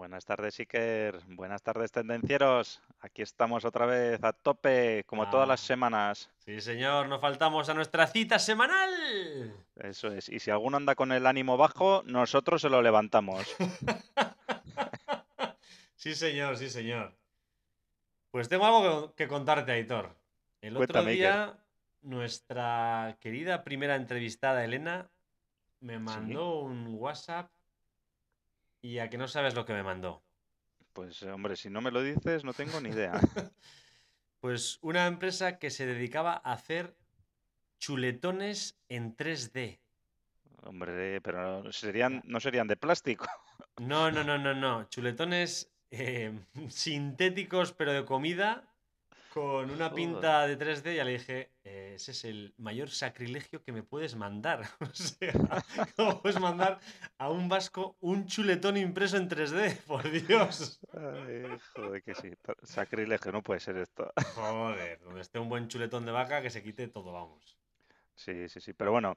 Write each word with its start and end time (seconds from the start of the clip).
Buenas 0.00 0.24
tardes, 0.24 0.58
Iker. 0.58 1.20
Buenas 1.26 1.62
tardes, 1.62 1.92
tendencieros. 1.92 2.80
Aquí 3.00 3.20
estamos 3.20 3.66
otra 3.66 3.84
vez 3.84 4.18
a 4.24 4.32
tope, 4.32 5.04
como 5.04 5.28
todas 5.28 5.46
las 5.46 5.62
Ah. 5.62 5.66
semanas. 5.66 6.30
Sí, 6.38 6.58
señor, 6.62 7.06
no 7.06 7.18
faltamos 7.20 7.68
a 7.68 7.74
nuestra 7.74 8.06
cita 8.06 8.38
semanal. 8.38 8.88
Eso 9.76 10.10
es. 10.10 10.30
Y 10.30 10.38
si 10.38 10.50
alguno 10.50 10.78
anda 10.78 10.94
con 10.94 11.12
el 11.12 11.26
ánimo 11.26 11.58
bajo, 11.58 12.02
nosotros 12.06 12.62
se 12.62 12.70
lo 12.70 12.80
levantamos. 12.80 13.46
sí, 15.96 16.14
señor, 16.14 16.56
sí, 16.56 16.70
señor. 16.70 17.14
Pues 18.30 18.48
tengo 18.48 18.64
algo 18.64 19.14
que 19.14 19.28
contarte, 19.28 19.72
Aitor. 19.72 20.16
El 20.62 20.78
otro 20.78 21.00
Iker. 21.00 21.12
día, 21.14 21.58
nuestra 22.00 23.18
querida 23.20 23.64
primera 23.64 23.96
entrevistada, 23.96 24.64
Elena, 24.64 25.10
me 25.80 25.98
mandó 25.98 26.60
un 26.60 26.86
WhatsApp 26.94 27.50
y 28.82 28.98
a 28.98 29.10
que 29.10 29.18
no 29.18 29.28
sabes 29.28 29.54
lo 29.54 29.64
que 29.64 29.72
me 29.72 29.82
mandó. 29.82 30.22
Pues, 30.92 31.22
hombre, 31.22 31.56
si 31.56 31.70
no 31.70 31.80
me 31.80 31.90
lo 31.90 32.02
dices, 32.02 32.44
no 32.44 32.52
tengo 32.52 32.80
ni 32.80 32.90
idea. 32.90 33.12
Pues 34.40 34.78
una 34.80 35.06
empresa 35.06 35.58
que 35.58 35.68
se 35.68 35.84
dedicaba 35.84 36.32
a 36.32 36.52
hacer 36.54 36.96
chuletones 37.78 38.80
en 38.88 39.14
3D. 39.14 39.80
Hombre, 40.62 41.20
pero 41.20 41.70
serían, 41.72 42.22
no 42.24 42.40
serían 42.40 42.66
de 42.66 42.76
plástico. 42.76 43.26
No, 43.76 44.10
no, 44.10 44.24
no, 44.24 44.38
no, 44.38 44.54
no. 44.54 44.88
Chuletones 44.88 45.70
eh, 45.90 46.32
sintéticos, 46.68 47.72
pero 47.72 47.92
de 47.92 48.06
comida, 48.06 48.69
con 49.32 49.70
una 49.70 49.88
Joder. 49.88 49.94
pinta 49.94 50.46
de 50.46 50.58
3D. 50.58 50.96
Ya 50.96 51.04
le 51.04 51.12
dije, 51.12 51.52
eh, 51.64 51.92
ese 51.94 52.10
es 52.10 52.24
el 52.24 52.52
mayor 52.58 52.90
sacrilegio 52.90 53.62
que 53.62 53.72
me 53.72 53.82
puedes 53.82 54.16
mandar. 54.16 54.62
O 54.80 54.94
sea, 54.94 55.32
¿cómo 55.96 56.20
puedes 56.20 56.40
mandar 56.40 56.80
a 57.18 57.30
un 57.30 57.48
vasco 57.48 57.96
un 58.00 58.26
chuletón 58.26 58.76
impreso 58.76 59.16
en 59.16 59.28
3D? 59.28 59.76
Por 59.86 60.10
Dios. 60.10 60.80
Ay, 60.92 61.46
joder, 61.74 62.02
que 62.02 62.14
sí. 62.14 62.32
Sacrilegio, 62.64 63.32
no 63.32 63.42
puede 63.42 63.60
ser 63.60 63.76
esto. 63.76 64.12
Joder, 64.34 65.00
donde 65.00 65.20
esté 65.20 65.38
un 65.38 65.48
buen 65.48 65.68
chuletón 65.68 66.04
de 66.04 66.12
vaca, 66.12 66.42
que 66.42 66.50
se 66.50 66.62
quite 66.62 66.88
todo, 66.88 67.12
vamos. 67.12 67.56
Sí, 68.14 68.48
sí, 68.48 68.60
sí. 68.60 68.72
Pero 68.74 68.90
bueno, 68.90 69.16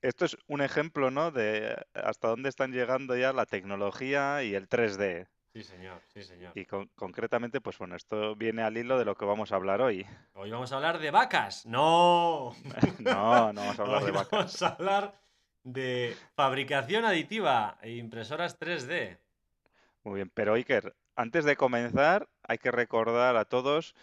esto 0.00 0.26
es 0.26 0.36
un 0.46 0.60
ejemplo, 0.60 1.10
¿no? 1.10 1.32
De 1.32 1.74
hasta 1.94 2.28
dónde 2.28 2.50
están 2.50 2.70
llegando 2.70 3.16
ya 3.16 3.32
la 3.32 3.46
tecnología 3.46 4.44
y 4.44 4.54
el 4.54 4.68
3D. 4.68 5.26
Sí, 5.52 5.62
señor, 5.62 6.00
sí, 6.14 6.22
señor. 6.22 6.52
Y 6.54 6.64
con- 6.64 6.88
concretamente, 6.94 7.60
pues 7.60 7.76
bueno, 7.78 7.94
esto 7.94 8.34
viene 8.36 8.62
al 8.62 8.76
hilo 8.76 8.98
de 8.98 9.04
lo 9.04 9.14
que 9.16 9.26
vamos 9.26 9.52
a 9.52 9.56
hablar 9.56 9.82
hoy. 9.82 10.06
Hoy 10.32 10.50
vamos 10.50 10.72
a 10.72 10.76
hablar 10.76 10.98
de 10.98 11.10
vacas. 11.10 11.66
No. 11.66 12.54
No, 13.00 13.52
no 13.52 13.60
vamos 13.60 13.78
a 13.78 13.82
hablar 13.82 14.00
Hoy 14.02 14.06
de 14.06 14.12
vacas. 14.12 14.30
Vamos 14.32 14.62
a 14.62 14.68
hablar 14.68 15.20
de 15.64 16.16
fabricación 16.34 17.04
aditiva 17.04 17.78
e 17.82 17.92
impresoras 17.96 18.58
3D. 18.58 19.18
Muy 20.04 20.16
bien, 20.16 20.30
pero 20.32 20.54
Iker, 20.54 20.94
antes 21.16 21.44
de 21.44 21.56
comenzar, 21.56 22.28
hay 22.42 22.58
que 22.58 22.70
recordar 22.70 23.36
a 23.36 23.44
todos 23.44 23.94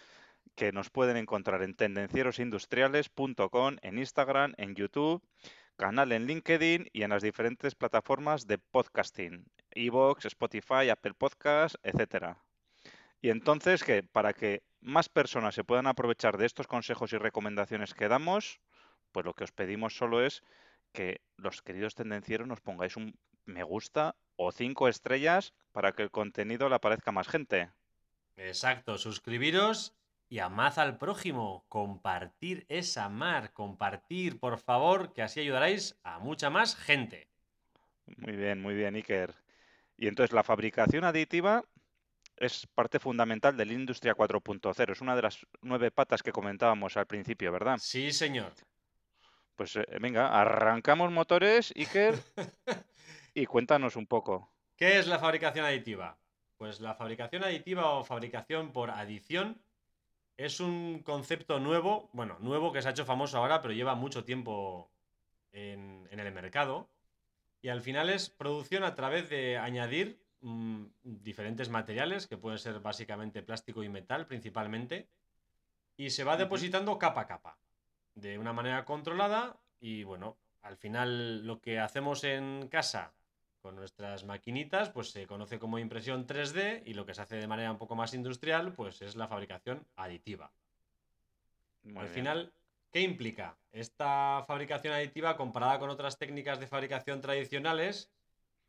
que 0.54 0.72
nos 0.72 0.90
pueden 0.90 1.16
encontrar 1.16 1.62
en 1.62 1.74
tendencierosindustriales.com, 1.74 3.76
en 3.82 3.98
Instagram, 3.98 4.54
en 4.56 4.74
YouTube, 4.74 5.22
canal 5.80 6.12
en 6.12 6.26
LinkedIn 6.26 6.90
y 6.92 7.04
en 7.04 7.08
las 7.08 7.22
diferentes 7.22 7.74
plataformas 7.74 8.46
de 8.46 8.58
podcasting, 8.58 9.46
Evox, 9.70 10.26
Spotify, 10.26 10.90
Apple 10.90 11.14
Podcasts, 11.14 11.78
etcétera. 11.82 12.36
Y 13.22 13.30
entonces, 13.30 13.82
que 13.82 14.02
para 14.02 14.34
que 14.34 14.62
más 14.82 15.08
personas 15.08 15.54
se 15.54 15.64
puedan 15.64 15.86
aprovechar 15.86 16.36
de 16.36 16.44
estos 16.44 16.66
consejos 16.66 17.14
y 17.14 17.16
recomendaciones 17.16 17.94
que 17.94 18.08
damos, 18.08 18.60
pues 19.10 19.24
lo 19.24 19.32
que 19.32 19.44
os 19.44 19.52
pedimos 19.52 19.96
solo 19.96 20.22
es 20.22 20.42
que 20.92 21.22
los 21.38 21.62
queridos 21.62 21.94
tendencieros 21.94 22.46
nos 22.46 22.60
pongáis 22.60 22.98
un 22.98 23.18
me 23.46 23.62
gusta 23.62 24.16
o 24.36 24.52
cinco 24.52 24.86
estrellas 24.86 25.54
para 25.72 25.92
que 25.92 26.02
el 26.02 26.10
contenido 26.10 26.68
le 26.68 26.74
aparezca 26.74 27.08
a 27.08 27.14
más 27.14 27.28
gente. 27.28 27.70
Exacto, 28.36 28.98
suscribiros 28.98 29.94
y 30.30 30.38
amad 30.38 30.78
al 30.78 30.96
prójimo. 30.96 31.66
Compartir 31.68 32.64
es 32.68 32.96
amar. 32.96 33.52
Compartir, 33.52 34.38
por 34.38 34.58
favor, 34.58 35.12
que 35.12 35.22
así 35.22 35.40
ayudaréis 35.40 35.98
a 36.04 36.20
mucha 36.20 36.48
más 36.48 36.76
gente. 36.76 37.28
Muy 38.16 38.36
bien, 38.36 38.62
muy 38.62 38.74
bien, 38.74 38.94
Iker. 38.94 39.34
Y 39.98 40.06
entonces 40.06 40.32
la 40.32 40.44
fabricación 40.44 41.04
aditiva 41.04 41.64
es 42.36 42.66
parte 42.74 43.00
fundamental 43.00 43.56
de 43.56 43.66
la 43.66 43.72
industria 43.72 44.14
4.0. 44.14 44.92
Es 44.92 45.00
una 45.00 45.16
de 45.16 45.22
las 45.22 45.44
nueve 45.62 45.90
patas 45.90 46.22
que 46.22 46.32
comentábamos 46.32 46.96
al 46.96 47.06
principio, 47.06 47.50
¿verdad? 47.50 47.78
Sí, 47.78 48.12
señor. 48.12 48.52
Pues 49.56 49.76
eh, 49.76 49.84
venga, 50.00 50.28
arrancamos 50.40 51.10
motores, 51.10 51.72
Iker, 51.76 52.14
y 53.34 53.46
cuéntanos 53.46 53.96
un 53.96 54.06
poco. 54.06 54.52
¿Qué 54.76 54.98
es 54.98 55.08
la 55.08 55.18
fabricación 55.18 55.66
aditiva? 55.66 56.16
Pues 56.56 56.80
la 56.80 56.94
fabricación 56.94 57.42
aditiva 57.42 57.90
o 57.90 58.04
fabricación 58.04 58.72
por 58.72 58.90
adición 58.90 59.60
es 60.40 60.58
un 60.58 61.02
concepto 61.02 61.60
nuevo, 61.60 62.08
bueno, 62.14 62.38
nuevo 62.40 62.72
que 62.72 62.80
se 62.80 62.88
ha 62.88 62.92
hecho 62.92 63.04
famoso 63.04 63.36
ahora, 63.36 63.60
pero 63.60 63.74
lleva 63.74 63.94
mucho 63.94 64.24
tiempo 64.24 64.90
en, 65.52 66.08
en 66.10 66.18
el 66.18 66.32
mercado. 66.32 66.88
Y 67.60 67.68
al 67.68 67.82
final 67.82 68.08
es 68.08 68.30
producción 68.30 68.82
a 68.84 68.94
través 68.94 69.28
de 69.28 69.58
añadir 69.58 70.24
mm, 70.40 70.86
diferentes 71.02 71.68
materiales, 71.68 72.26
que 72.26 72.38
pueden 72.38 72.58
ser 72.58 72.80
básicamente 72.80 73.42
plástico 73.42 73.82
y 73.82 73.90
metal 73.90 74.26
principalmente, 74.26 75.10
y 75.98 76.08
se 76.08 76.24
va 76.24 76.38
depositando 76.38 76.98
capa 76.98 77.20
a 77.22 77.26
capa, 77.26 77.58
de 78.14 78.38
una 78.38 78.54
manera 78.54 78.86
controlada. 78.86 79.60
Y 79.78 80.04
bueno, 80.04 80.38
al 80.62 80.78
final 80.78 81.46
lo 81.46 81.60
que 81.60 81.78
hacemos 81.78 82.24
en 82.24 82.68
casa 82.68 83.12
con 83.60 83.76
nuestras 83.76 84.24
maquinitas, 84.24 84.90
pues 84.90 85.10
se 85.10 85.26
conoce 85.26 85.58
como 85.58 85.78
impresión 85.78 86.26
3D 86.26 86.82
y 86.86 86.94
lo 86.94 87.06
que 87.06 87.14
se 87.14 87.22
hace 87.22 87.36
de 87.36 87.46
manera 87.46 87.70
un 87.70 87.78
poco 87.78 87.94
más 87.94 88.14
industrial, 88.14 88.72
pues 88.72 89.02
es 89.02 89.16
la 89.16 89.28
fabricación 89.28 89.86
aditiva. 89.96 90.52
Muy 91.82 91.96
Al 91.96 92.04
bien. 92.04 92.14
final, 92.14 92.52
¿qué 92.90 93.00
implica? 93.00 93.58
Esta 93.72 94.44
fabricación 94.46 94.94
aditiva 94.94 95.36
comparada 95.36 95.78
con 95.78 95.90
otras 95.90 96.18
técnicas 96.18 96.58
de 96.60 96.66
fabricación 96.66 97.20
tradicionales, 97.20 98.12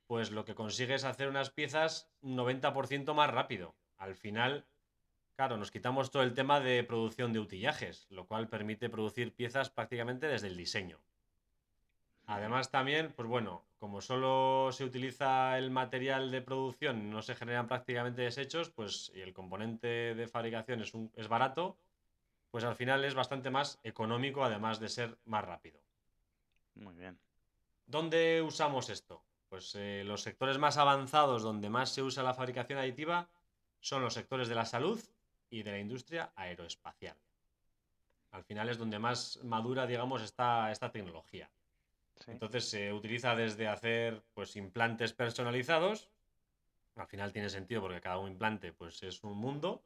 pues 0.08 0.32
lo 0.32 0.46
que 0.46 0.56
consigue 0.56 0.96
es 0.96 1.06
hacer 1.06 1.30
unas 1.30 1.52
piezas 1.52 2.10
un 2.22 2.36
90% 2.36 3.14
más 3.14 3.30
rápido. 3.30 3.76
Al 3.98 4.16
final, 4.16 4.68
claro, 5.36 5.58
nos 5.58 5.72
quitamos 5.72 6.12
todo 6.12 6.24
el 6.24 6.34
tema 6.34 6.60
de 6.60 6.84
producción 6.84 7.34
de 7.34 7.40
utillajes, 7.40 8.08
lo 8.10 8.28
cual 8.28 8.50
permite 8.50 8.90
producir 8.90 9.34
piezas 9.34 9.70
prácticamente 9.70 10.28
desde 10.28 10.48
el 10.48 10.58
diseño. 10.58 11.00
Además 12.26 12.72
también, 12.72 13.12
pues 13.16 13.28
bueno, 13.28 13.66
como 13.82 14.00
solo 14.00 14.70
se 14.72 14.86
utiliza 14.86 15.58
el 15.58 15.72
material 15.72 16.30
de 16.30 16.44
producción, 16.44 17.10
no 17.10 17.24
se 17.24 17.34
generan 17.34 17.68
prácticamente 17.68 18.22
desechos, 18.22 18.70
pues 18.70 19.12
y 19.16 19.22
el 19.22 19.34
componente 19.34 20.14
de 20.14 20.28
fabricación 20.28 20.82
es, 20.84 20.94
un- 20.94 21.12
es 21.16 21.28
barato, 21.28 21.80
pues 22.52 22.64
al 22.64 22.76
final 22.76 23.04
es 23.04 23.16
bastante 23.16 23.50
más 23.50 23.80
económico, 23.82 24.44
además 24.44 24.80
de 24.80 24.88
ser 24.88 25.18
más 25.26 25.44
rápido. 25.44 25.82
Muy 26.76 26.94
bien. 26.94 27.20
¿Dónde 27.88 28.44
usamos 28.44 28.88
esto? 28.92 29.24
Pues 29.50 29.74
eh, 29.74 30.04
los 30.06 30.22
sectores 30.22 30.60
más 30.60 30.78
avanzados 30.78 31.42
donde 31.42 31.72
más 31.72 31.90
se 31.90 32.04
usa 32.04 32.22
la 32.22 32.36
fabricación 32.36 32.78
aditiva 32.78 33.30
son 33.80 34.04
los 34.04 34.14
sectores 34.14 34.48
de 34.48 34.54
la 34.54 34.66
salud 34.66 35.02
y 35.50 35.64
de 35.64 35.72
la 35.72 35.80
industria 35.80 36.32
aeroespacial. 36.36 37.18
Al 38.30 38.44
final 38.44 38.70
es 38.70 38.78
donde 38.78 39.00
más 39.00 39.40
madura, 39.44 39.88
digamos, 39.88 40.22
está 40.22 40.72
esta 40.72 40.92
tecnología. 40.92 41.50
Sí. 42.24 42.32
Entonces 42.32 42.70
se 42.70 42.94
utiliza 42.94 43.36
desde 43.36 43.68
hacer 43.68 44.24
pues 44.34 44.56
implantes 44.56 45.14
personalizados. 45.14 46.10
Al 46.96 47.08
final 47.08 47.32
tiene 47.34 47.50
sentido 47.50 47.82
porque 47.82 48.02
cada 48.02 48.20
un 48.20 48.32
implante 48.32 48.74
pues 48.74 49.02
es 49.04 49.24
un 49.24 49.38
mundo. 49.38 49.84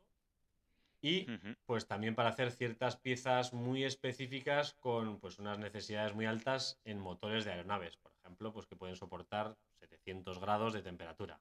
Y 1.02 1.28
pues 1.68 1.86
también 1.86 2.16
para 2.16 2.30
hacer 2.30 2.52
ciertas 2.52 2.98
piezas 2.98 3.54
muy 3.54 3.84
específicas 3.84 4.74
con 4.74 5.20
pues 5.20 5.38
unas 5.38 5.60
necesidades 5.60 6.16
muy 6.16 6.26
altas 6.26 6.80
en 6.84 7.00
motores 7.00 7.46
de 7.46 7.52
aeronaves, 7.52 7.96
por 7.98 8.12
ejemplo, 8.14 8.52
pues 8.52 8.66
que 8.66 8.76
pueden 8.76 8.96
soportar 8.96 9.56
700 9.82 10.40
grados 10.40 10.74
de 10.74 10.82
temperatura. 10.82 11.40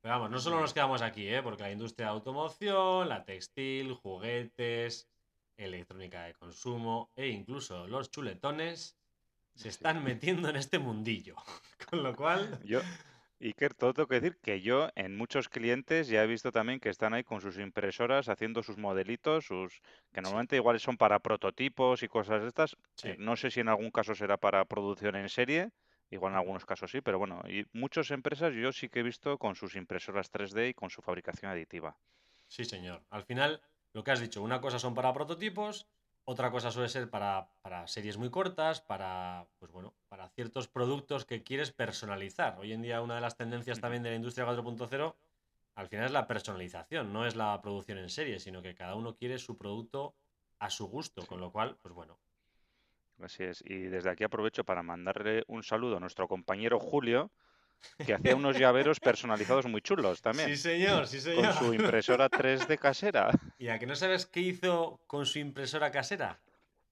Pero 0.00 0.14
vamos, 0.14 0.30
no 0.30 0.38
solo 0.38 0.60
nos 0.60 0.72
quedamos 0.72 1.02
aquí, 1.02 1.26
¿eh? 1.26 1.42
porque 1.42 1.64
la 1.64 1.72
industria 1.72 2.06
de 2.06 2.12
automoción, 2.12 3.08
la 3.08 3.24
textil, 3.24 3.92
juguetes, 3.94 5.08
electrónica 5.56 6.22
de 6.22 6.34
consumo 6.34 7.10
e 7.16 7.26
incluso 7.26 7.88
los 7.88 8.10
chuletones 8.10 8.96
se 9.54 9.68
Sí. 9.68 9.70
están 9.70 10.02
metiendo 10.04 10.48
en 10.48 10.56
este 10.56 10.78
mundillo. 10.78 11.36
Con 11.90 12.02
lo 12.02 12.14
cual, 12.16 12.60
Yo, 12.62 12.82
Iker, 13.40 13.74
todo 13.74 13.94
tengo 13.94 14.08
que 14.08 14.20
decir 14.20 14.38
que 14.42 14.60
yo 14.62 14.88
en 14.94 15.16
muchos 15.16 15.48
clientes 15.48 16.08
ya 16.08 16.22
he 16.22 16.26
visto 16.26 16.52
también 16.52 16.80
que 16.80 16.88
están 16.90 17.14
ahí 17.14 17.24
con 17.24 17.40
sus 17.40 17.58
impresoras 17.58 18.28
haciendo 18.28 18.62
sus 18.62 18.78
modelitos, 18.78 19.46
sus 19.46 19.80
que 20.12 20.22
Sí, 20.22 20.22
normalmente 20.22 20.56
igual 20.56 20.78
son 20.80 20.96
para 20.98 21.20
prototipos 21.20 22.02
y 22.02 22.08
cosas 22.08 22.42
de 22.42 22.48
estas. 22.48 22.76
Eh, 23.02 23.14
sí. 23.14 23.18
no 23.18 23.36
sé 23.36 23.50
si 23.50 23.60
en 23.60 23.68
algún 23.68 23.90
caso 23.90 24.14
será 24.14 24.36
para 24.38 24.64
producción 24.66 25.16
en 25.16 25.28
serie, 25.28 25.70
igual 26.10 26.32
en 26.32 26.38
algunos 26.38 26.66
casos 26.66 26.90
sí, 26.90 27.00
pero 27.02 27.18
bueno, 27.18 27.42
y 27.48 27.64
muchas 27.72 28.10
empresas 28.10 28.54
yo 28.54 28.72
sí 28.72 28.88
que 28.88 29.00
he 29.00 29.02
visto 29.02 29.38
con 29.38 29.54
sus 29.56 29.74
impresoras 29.76 30.30
3D 30.30 30.68
y 30.68 30.74
con 30.74 30.90
su 30.90 31.02
fabricación 31.02 31.50
aditiva. 31.50 31.98
Sí, 32.48 32.64
señor. 32.64 33.06
Al 33.10 33.24
final, 33.24 33.62
lo 33.94 34.04
que 34.04 34.10
has 34.10 34.20
dicho, 34.20 34.42
una 34.42 34.60
cosa 34.60 34.78
son 34.78 34.94
para 34.94 35.12
prototipos, 35.12 35.88
otra 36.24 36.50
cosa 36.50 36.70
suele 36.70 36.88
ser 36.88 37.10
para, 37.10 37.50
para 37.62 37.86
series 37.86 38.16
muy 38.18 38.30
cortas, 38.30 38.80
para, 38.80 39.46
pues 39.58 39.72
bueno, 39.72 39.94
para 40.08 40.28
ciertos 40.28 40.68
productos 40.68 41.24
que 41.24 41.42
quieres 41.42 41.72
personalizar. 41.72 42.58
Hoy 42.58 42.72
en 42.72 42.82
día 42.82 43.02
una 43.02 43.16
de 43.16 43.20
las 43.20 43.36
tendencias 43.36 43.80
también 43.80 44.02
de 44.02 44.10
la 44.10 44.16
industria 44.16 44.46
4.0 44.46 45.14
al 45.74 45.88
final 45.88 46.06
es 46.06 46.12
la 46.12 46.26
personalización, 46.26 47.12
no 47.12 47.26
es 47.26 47.36
la 47.36 47.60
producción 47.62 47.98
en 47.98 48.10
serie, 48.10 48.38
sino 48.38 48.60
que 48.60 48.74
cada 48.74 48.94
uno 48.96 49.16
quiere 49.16 49.38
su 49.38 49.56
producto 49.56 50.14
a 50.58 50.68
su 50.68 50.86
gusto, 50.88 51.26
con 51.26 51.40
lo 51.40 51.50
cual, 51.52 51.78
pues 51.80 51.94
bueno. 51.94 52.18
así 53.22 53.44
es. 53.44 53.62
Y 53.64 53.84
desde 53.84 54.10
aquí 54.10 54.24
aprovecho 54.24 54.64
para 54.64 54.82
mandarle 54.82 55.44
un 55.46 55.62
saludo 55.62 55.96
a 55.96 56.00
nuestro 56.00 56.28
compañero 56.28 56.78
Julio, 56.78 57.30
que 58.04 58.14
hacía 58.14 58.36
unos 58.36 58.56
llaveros 58.58 59.00
personalizados 59.00 59.66
muy 59.66 59.80
chulos 59.80 60.18
Sí, 60.18 60.22
también, 60.22 60.56
señor, 60.56 61.06
sí, 61.06 61.18
con 61.18 61.24
señor. 61.24 61.52
su 61.54 61.74
impresora 61.74 62.28
3D 62.28 62.78
casera. 62.78 63.30
¿Y 63.58 63.68
a 63.68 63.78
que 63.78 63.86
no 63.86 63.94
sabes 63.96 64.26
qué 64.26 64.40
hizo 64.40 65.00
con 65.06 65.26
su 65.26 65.38
impresora 65.38 65.90
casera? 65.90 66.40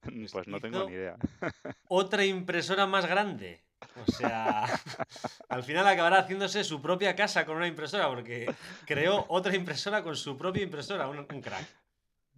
Pues 0.02 0.32
Pues 0.32 0.48
no 0.48 0.60
tengo 0.60 0.84
ni 0.88 0.92
idea. 0.94 1.16
otra 1.88 2.24
impresora 2.24 2.86
más 2.86 3.06
grande. 3.06 3.60
O 4.06 4.10
sea, 4.10 4.64
al 5.48 5.62
final 5.64 5.86
acabará 5.86 6.18
haciéndose 6.20 6.62
su 6.64 6.80
propia 6.82 7.16
casa 7.16 7.44
con 7.46 7.56
una 7.56 7.66
impresora, 7.66 8.08
porque 8.08 8.46
creó 8.86 9.24
otra 9.28 9.54
impresora 9.56 10.02
con 10.02 10.14
su 10.16 10.36
propia 10.36 10.62
impresora, 10.62 11.08
un, 11.08 11.18
un 11.18 11.40
crack. 11.42 11.66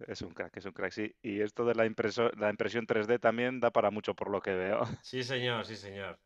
Es 0.07 0.21
un 0.23 0.31
crack, 0.33 0.57
es 0.57 0.65
un 0.65 0.71
crack, 0.71 0.91
sí. 0.91 1.15
Y 1.21 1.41
esto 1.41 1.63
de 1.65 1.75
la 1.75 1.85
impreso- 1.85 2.31
la 2.37 2.49
impresión 2.49 2.87
3D 2.87 3.19
también 3.19 3.59
da 3.59 3.69
para 3.71 3.91
mucho 3.91 4.15
por 4.15 4.31
lo 4.31 4.41
que 4.41 4.51
veo. 4.55 4.81
Sí, 5.03 5.23
señor, 5.23 5.65
sí, 5.65 5.75
señor. 5.75 6.17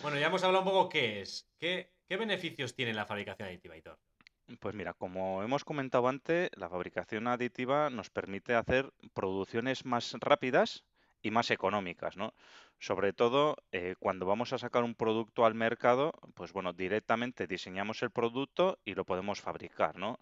Bueno, 0.00 0.18
ya 0.18 0.26
hemos 0.26 0.42
hablado 0.42 0.64
un 0.64 0.70
poco 0.70 0.88
qué 0.88 1.20
es. 1.20 1.48
¿Qué, 1.58 1.90
beneficios 2.08 2.74
tiene 2.74 2.92
la 2.92 3.06
fabricación 3.06 3.48
aditiva, 3.48 3.76
Hitor? 3.76 3.98
Pues 4.60 4.74
mira, 4.74 4.92
como 4.92 5.42
hemos 5.42 5.64
comentado 5.64 6.08
antes, 6.08 6.50
la 6.56 6.68
fabricación 6.68 7.26
aditiva 7.26 7.90
nos 7.90 8.10
permite 8.10 8.54
hacer 8.54 8.92
producciones 9.14 9.84
más 9.84 10.14
rápidas 10.20 10.84
y 11.22 11.30
más 11.30 11.50
económicas, 11.50 12.16
¿no? 12.16 12.34
Sobre 12.78 13.12
todo 13.12 13.56
eh, 13.70 13.94
cuando 13.98 14.26
vamos 14.26 14.52
a 14.52 14.58
sacar 14.58 14.82
un 14.82 14.94
producto 14.94 15.46
al 15.46 15.54
mercado, 15.54 16.12
pues 16.34 16.52
bueno, 16.52 16.72
directamente 16.72 17.46
diseñamos 17.46 18.02
el 18.02 18.10
producto 18.10 18.78
y 18.84 18.94
lo 18.94 19.04
podemos 19.04 19.40
fabricar, 19.40 19.96
¿no? 19.96 20.18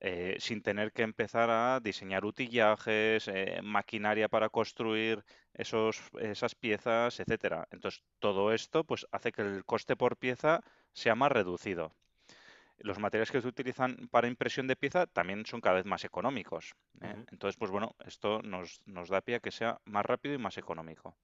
Eh, 0.00 0.36
sin 0.40 0.62
tener 0.62 0.92
que 0.92 1.02
empezar 1.02 1.50
a 1.50 1.80
diseñar 1.80 2.24
utillajes, 2.24 3.28
eh, 3.28 3.60
maquinaria 3.62 4.28
para 4.28 4.48
construir 4.50 5.24
esos, 5.54 6.00
esas 6.20 6.54
piezas, 6.54 7.20
etcétera. 7.20 7.66
Entonces, 7.70 8.02
todo 8.20 8.52
esto 8.52 8.84
pues, 8.84 9.06
hace 9.12 9.32
que 9.32 9.42
el 9.42 9.64
coste 9.64 9.96
por 9.96 10.16
pieza 10.16 10.60
sea 10.92 11.14
más 11.14 11.32
reducido. 11.32 11.94
Los 12.78 12.98
materiales 13.00 13.30
que 13.32 13.40
se 13.42 13.48
utilizan 13.48 14.08
para 14.10 14.28
impresión 14.28 14.66
de 14.68 14.76
pieza 14.76 15.06
también 15.06 15.46
son 15.46 15.60
cada 15.60 15.76
vez 15.76 15.84
más 15.86 16.04
económicos. 16.04 16.74
¿eh? 17.02 17.16
Entonces, 17.32 17.56
pues 17.58 17.70
bueno, 17.72 17.96
esto 18.06 18.40
nos, 18.42 18.80
nos 18.86 19.08
da 19.08 19.20
pie 19.22 19.36
a 19.36 19.40
que 19.40 19.50
sea 19.52 19.80
más 19.84 20.06
rápido 20.06 20.34
y 20.34 20.38
más 20.38 20.58
económico. 20.58 21.16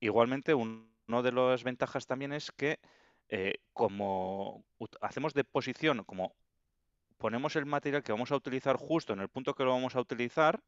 Igualmente, 0.00 0.54
un- 0.54 0.94
una 1.08 1.22
de 1.22 1.32
las 1.32 1.64
ventajas 1.64 2.06
también 2.06 2.32
es 2.32 2.50
que 2.52 2.80
como 3.72 4.64
hacemos 5.00 5.34
deposición, 5.34 6.04
como 6.04 6.36
ponemos 7.18 7.56
el 7.56 7.66
material 7.66 8.02
que 8.02 8.12
vamos 8.12 8.32
a 8.32 8.36
utilizar 8.36 8.76
justo 8.76 9.12
en 9.12 9.20
el 9.20 9.28
punto 9.28 9.54
que 9.54 9.64
lo 9.64 9.70
vamos 9.72 9.96
a 9.96 10.00
utilizar, 10.00 10.62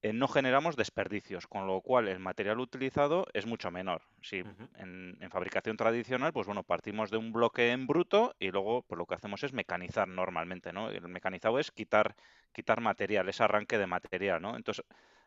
eh, 0.00 0.12
no 0.12 0.28
generamos 0.28 0.76
desperdicios, 0.76 1.48
con 1.48 1.66
lo 1.66 1.80
cual 1.80 2.06
el 2.06 2.20
material 2.20 2.60
utilizado 2.60 3.26
es 3.32 3.46
mucho 3.46 3.70
menor. 3.72 4.02
Si 4.22 4.42
ujú, 4.42 4.68
en, 4.76 5.16
en 5.20 5.30
fabricación 5.30 5.76
tradicional, 5.76 6.32
pues 6.32 6.46
bueno, 6.46 6.62
partimos 6.62 7.10
de 7.10 7.16
un 7.16 7.32
bloque 7.32 7.72
en 7.72 7.86
bruto 7.88 8.34
y 8.38 8.50
luego 8.50 8.82
pues 8.82 8.96
lo 8.96 9.06
que 9.06 9.16
hacemos 9.16 9.42
es 9.42 9.52
mecanizar 9.52 10.06
normalmente, 10.06 10.72
¿no? 10.72 10.90
El 10.90 11.08
mecanizado 11.08 11.58
es 11.58 11.72
quitar, 11.72 12.14
quitar 12.52 12.80
material, 12.80 13.28
ese 13.28 13.42
arranque 13.42 13.76
de 13.76 13.88
material, 13.88 14.40
¿no? 14.40 14.56
Entonces, 14.56 14.84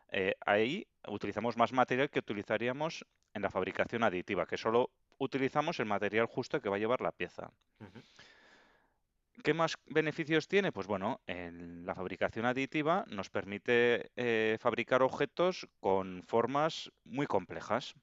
eh, 0.08 0.34
ahí 0.44 0.86
utilizamos 1.06 1.56
más 1.58 1.72
material 1.72 2.08
que 2.10 2.20
utilizaríamos 2.20 3.04
en 3.34 3.42
la 3.42 3.50
fabricación 3.50 4.04
aditiva, 4.04 4.46
que 4.46 4.56
solo 4.56 4.90
utilizamos 5.18 5.80
el 5.80 5.86
material 5.86 6.26
justo 6.26 6.60
que 6.60 6.68
va 6.70 6.76
a 6.76 6.78
llevar 6.78 7.00
la 7.02 7.12
pieza. 7.12 7.50
¿Qué 9.42 9.54
más 9.54 9.74
beneficios 9.86 10.46
tiene? 10.46 10.72
Pues 10.72 10.86
bueno, 10.86 11.20
en 11.26 11.86
la 11.86 11.94
fabricación 11.94 12.44
aditiva 12.46 13.04
nos 13.08 13.30
permite 13.30 14.10
eh, 14.14 14.58
fabricar 14.60 15.02
objetos 15.02 15.66
con 15.80 16.22
formas 16.22 16.92
muy 17.04 17.26
complejas. 17.26 17.94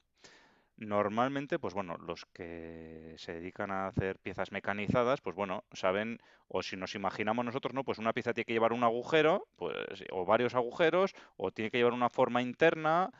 Normalmente, 0.76 1.60
pues 1.60 1.74
bueno, 1.74 1.98
los 1.98 2.26
que 2.26 3.14
se 3.18 3.34
dedican 3.34 3.70
a 3.70 3.88
hacer 3.88 4.18
piezas 4.20 4.52
mecanizadas, 4.52 5.22
pues 5.22 5.36
bueno, 5.36 5.66
saben, 5.74 6.20
o 6.48 6.64
si 6.64 6.78
nos 6.78 6.96
imaginamos 6.96 7.46
nosotros, 7.46 7.74
¿no? 7.74 7.84
Pues 7.84 8.00
una 8.00 8.14
pieza 8.14 8.34
tiene 8.34 8.46
que 8.46 8.54
llevar 8.54 8.74
un 8.74 8.84
agujero, 8.84 9.48
pues, 9.56 9.76
o 10.12 10.26
varios 10.26 10.56
agujeros, 10.56 11.14
o 11.38 11.52
tiene 11.52 11.70
que 11.70 11.78
llevar 11.78 11.94
una 11.94 12.10
forma 12.10 12.42
interna, 12.42 13.12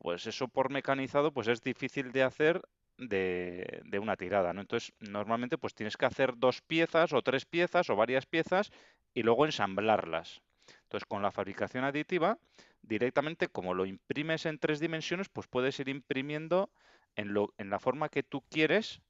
pues 0.00 0.26
eso 0.26 0.48
por 0.48 0.70
mecanizado, 0.70 1.32
pues 1.32 1.48
es 1.48 1.62
difícil 1.62 2.12
de 2.12 2.24
hacer 2.24 2.62
de, 2.98 3.98
una 4.00 4.16
tirada, 4.16 4.52
¿no? 4.52 4.60
Entonces, 4.60 4.92
normalmente, 5.00 5.58
pues 5.58 5.74
tienes 5.74 5.96
que 5.96 6.06
hacer 6.06 6.36
dos 6.36 6.62
piezas, 6.62 7.12
o 7.12 7.22
tres 7.22 7.44
piezas, 7.44 7.90
o 7.90 7.96
varias 7.96 8.26
piezas, 8.26 8.70
y 9.14 9.22
luego 9.22 9.46
ensamblarlas. 9.46 10.42
Entonces, 10.84 11.06
con 11.06 11.22
la 11.22 11.30
fabricación 11.30 11.84
aditiva, 11.84 12.38
directamente, 12.82 13.48
como 13.48 13.74
lo 13.74 13.86
imprimes 13.86 14.46
en 14.46 14.58
tres 14.58 14.80
dimensiones, 14.80 15.28
pues 15.28 15.46
puedes 15.46 15.78
ir 15.80 15.88
imprimiendo 15.88 16.70
en, 17.16 17.34
la 17.34 17.78
forma 17.78 18.08
que 18.08 18.22
tú 18.22 18.42
quieres, 18.50 19.00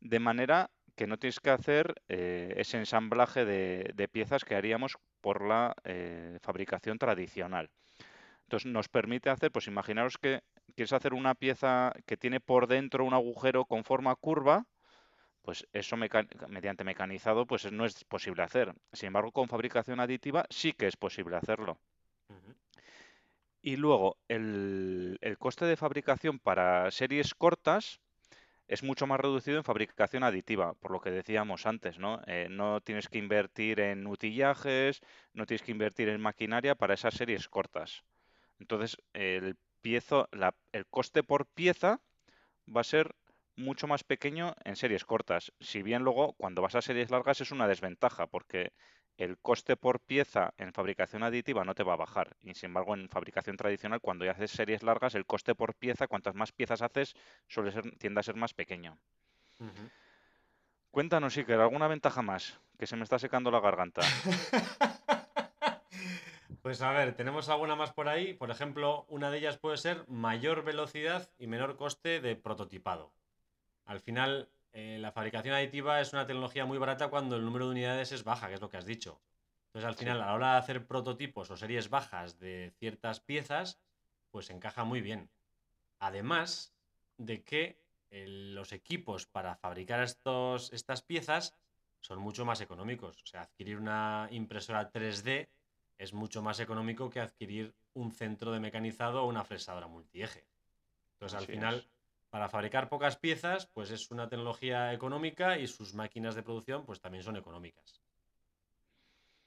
de 0.00 0.18
manera 0.18 0.70
que 0.96 1.06
no 1.06 1.18
tienes 1.18 1.40
que 1.40 1.50
hacer 1.50 2.02
eh, 2.08 2.54
ese 2.56 2.78
ensamblaje 2.78 3.44
de, 3.44 3.92
de, 3.94 4.08
piezas 4.08 4.44
que 4.44 4.54
haríamos 4.54 4.98
por 5.20 5.46
la 5.46 5.74
eh, 5.84 6.38
fabricación 6.42 6.98
tradicional. 6.98 7.70
Entonces 8.42 8.70
nos 8.70 8.88
permite 8.88 9.30
hacer, 9.30 9.50
pues 9.50 9.66
imaginaros 9.68 10.18
que 10.18 10.42
quieres 10.74 10.92
hacer 10.92 11.14
una 11.14 11.34
pieza 11.34 11.92
que 12.06 12.16
tiene 12.16 12.40
por 12.40 12.66
dentro 12.66 13.04
un 13.04 13.14
agujero 13.14 13.64
con 13.64 13.84
forma 13.84 14.14
curva, 14.16 14.66
pues 15.42 15.66
eso 15.72 15.96
meca 15.96 16.26
mediante 16.48 16.84
mecanizado 16.84 17.46
pues 17.46 17.70
no 17.70 17.84
es 17.84 18.04
posible 18.04 18.42
hacer. 18.42 18.74
Sin 18.92 19.08
embargo, 19.08 19.32
con 19.32 19.48
fabricación 19.48 20.00
aditiva 20.00 20.46
sí 20.50 20.72
que 20.72 20.86
es 20.86 20.96
posible 20.96 21.36
hacerlo. 21.36 21.78
Y 23.64 23.76
luego, 23.76 24.16
el, 24.26 25.18
el 25.20 25.38
coste 25.38 25.66
de 25.66 25.76
fabricación 25.76 26.40
para 26.40 26.90
series 26.90 27.32
cortas 27.34 28.00
es 28.66 28.82
mucho 28.82 29.06
más 29.06 29.20
reducido 29.20 29.58
en 29.58 29.64
fabricación 29.64 30.24
aditiva, 30.24 30.74
por 30.74 30.90
lo 30.92 31.00
que 31.00 31.10
decíamos 31.10 31.66
antes, 31.66 31.98
¿no? 31.98 32.22
Eh, 32.26 32.48
no 32.50 32.80
tienes 32.80 33.08
que 33.08 33.18
invertir 33.18 33.80
en 33.80 34.06
utillajes, 34.06 35.00
no 35.34 35.46
tienes 35.46 35.62
que 35.62 35.72
invertir 35.72 36.08
en 36.08 36.20
maquinaria 36.20 36.74
para 36.74 36.94
esas 36.94 37.14
series 37.14 37.48
cortas. 37.48 38.02
Entonces, 38.58 38.96
el, 39.12 39.56
piezo, 39.82 40.28
la, 40.32 40.54
el 40.72 40.86
coste 40.86 41.22
por 41.24 41.46
pieza 41.46 42.00
va 42.74 42.80
a 42.82 42.84
ser 42.84 43.14
mucho 43.56 43.86
más 43.86 44.04
pequeño 44.04 44.54
en 44.64 44.76
series 44.76 45.04
cortas. 45.04 45.52
Si 45.60 45.82
bien 45.82 46.02
luego, 46.04 46.34
cuando 46.34 46.62
vas 46.62 46.74
a 46.74 46.82
series 46.82 47.10
largas, 47.10 47.40
es 47.40 47.50
una 47.52 47.68
desventaja, 47.68 48.26
porque 48.26 48.72
el 49.18 49.38
coste 49.38 49.76
por 49.76 50.00
pieza 50.00 50.54
en 50.58 50.72
fabricación 50.72 51.22
aditiva 51.22 51.64
no 51.64 51.74
te 51.74 51.82
va 51.84 51.94
a 51.94 51.96
bajar. 52.04 52.36
Y 52.40 52.54
sin 52.54 52.68
embargo, 52.68 52.94
en 52.94 53.08
fabricación 53.08 53.56
tradicional, 53.56 54.00
cuando 54.00 54.24
ya 54.24 54.32
haces 54.32 54.50
series 54.52 54.82
largas, 54.82 55.14
el 55.14 55.26
coste 55.26 55.54
por 55.54 55.74
pieza, 55.74 56.08
cuantas 56.08 56.34
más 56.34 56.52
piezas 56.52 56.82
haces, 56.82 57.14
suele 57.48 57.72
ser, 57.72 57.90
tiende 57.98 58.20
a 58.20 58.24
ser 58.24 58.36
más 58.36 58.54
pequeño. 58.54 58.98
ujú. 59.60 59.90
Cuéntanos, 60.92 61.36
Iker, 61.36 61.60
¿alguna 61.60 61.88
ventaja 61.88 62.22
más? 62.22 62.60
Que 62.78 62.86
se 62.86 62.96
me 62.96 63.02
está 63.04 63.18
secando 63.18 63.50
la 63.50 63.60
garganta. 63.60 64.14
Pues 66.62 66.80
a 66.80 66.92
ver, 66.92 67.16
tenemos 67.16 67.48
alguna 67.48 67.74
más 67.74 67.92
por 67.92 68.08
ahí. 68.08 68.34
Por 68.34 68.52
ejemplo, 68.52 69.04
una 69.08 69.32
de 69.32 69.38
ellas 69.38 69.58
puede 69.58 69.76
ser 69.78 70.06
mayor 70.08 70.62
velocidad 70.62 71.28
y 71.36 71.48
menor 71.48 71.76
coste 71.76 72.20
de 72.20 72.36
prototipado. 72.36 73.12
Al 73.84 73.98
final, 73.98 74.48
eh, 74.72 74.98
la 75.00 75.10
fabricación 75.10 75.56
aditiva 75.56 76.00
es 76.00 76.12
una 76.12 76.24
tecnología 76.24 76.64
muy 76.64 76.78
barata 76.78 77.08
cuando 77.08 77.34
el 77.34 77.44
número 77.44 77.64
de 77.66 77.72
unidades 77.72 78.12
es 78.12 78.22
baja, 78.22 78.46
que 78.46 78.54
es 78.54 78.60
lo 78.60 78.70
que 78.70 78.76
has 78.76 78.86
dicho. 78.86 79.20
Entonces, 79.66 79.88
al 79.88 79.96
final, 79.96 80.22
a 80.22 80.26
la 80.26 80.34
hora 80.34 80.52
de 80.52 80.58
hacer 80.58 80.86
prototipos 80.86 81.50
o 81.50 81.56
series 81.56 81.90
bajas 81.90 82.38
de 82.38 82.72
ciertas 82.78 83.18
piezas, 83.18 83.80
pues 84.30 84.48
encaja 84.50 84.84
muy 84.84 85.00
bien. 85.00 85.30
Además 85.98 86.76
de 87.18 87.42
que 87.42 87.82
eh, 88.10 88.26
los 88.28 88.70
equipos 88.70 89.26
para 89.26 89.56
fabricar 89.56 90.00
estos, 90.00 90.72
estas 90.72 91.02
piezas 91.02 91.56
son 92.00 92.20
mucho 92.20 92.44
más 92.44 92.60
económicos. 92.60 93.20
O 93.20 93.26
sea, 93.26 93.42
adquirir 93.42 93.78
una 93.78 94.28
impresora 94.30 94.92
3D 94.92 95.48
es 96.02 96.12
mucho 96.12 96.42
más 96.42 96.58
económico 96.58 97.08
que 97.10 97.20
adquirir 97.20 97.72
un 97.94 98.10
centro 98.10 98.50
de 98.50 98.58
mecanizado 98.58 99.22
o 99.22 99.28
una 99.28 99.44
fresadora 99.44 99.86
multieje. 99.86 100.44
Entonces, 101.12 101.38
al 101.38 101.46
final, 101.46 101.76
es. 101.76 101.88
para 102.28 102.48
fabricar 102.48 102.88
pocas 102.88 103.16
piezas, 103.16 103.66
pues 103.66 103.92
es 103.92 104.10
una 104.10 104.28
tecnología 104.28 104.92
económica 104.92 105.58
y 105.58 105.68
sus 105.68 105.94
máquinas 105.94 106.34
de 106.34 106.42
producción 106.42 106.84
pues 106.84 107.00
también 107.00 107.22
son 107.22 107.36
económicas. 107.36 108.02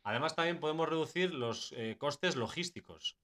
Además 0.03 0.33
también 0.33 0.61
podemos 0.61 0.87
reducir 0.87 1.33
los 1.33 1.73
eh, 1.73 1.97
costes 1.97 2.37
logísticos. 2.37 3.17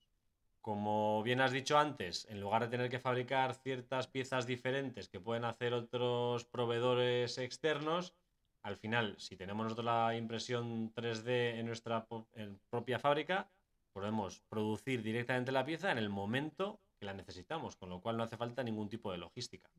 Como 0.59 1.23
bien 1.23 1.39
has 1.39 1.53
dicho 1.53 1.77
antes, 1.77 2.27
en 2.29 2.41
lugar 2.41 2.63
de 2.63 2.67
tener 2.67 2.89
que 2.89 2.99
fabricar 2.99 3.55
ciertas 3.55 4.07
piezas 4.07 4.45
diferentes 4.45 5.07
que 5.07 5.21
pueden 5.21 5.45
hacer 5.45 5.73
otros 5.73 6.43
proveedores 6.43 7.37
externos, 7.37 8.13
al 8.63 8.77
final, 8.77 9.15
si 9.17 9.35
tenemos 9.35 9.63
nosotros 9.63 9.85
la 9.85 10.15
impresión 10.15 10.93
3D 10.93 11.59
en 11.59 11.65
nuestra 11.65 12.07
propia 12.69 12.99
fábrica, 12.99 13.49
podemos 13.93 14.41
producir 14.49 15.01
directamente 15.01 15.51
la 15.51 15.65
pieza 15.65 15.91
en 15.91 15.97
el 15.97 16.09
momento 16.09 16.79
que 16.99 17.05
la 17.05 17.13
necesitamos, 17.13 17.75
con 17.75 17.89
lo 17.89 18.01
cual 18.01 18.17
no 18.17 18.23
hace 18.23 18.37
falta 18.37 18.63
ningún 18.63 18.89
tipo 18.89 19.11
de 19.11 19.17
logística. 19.17 19.69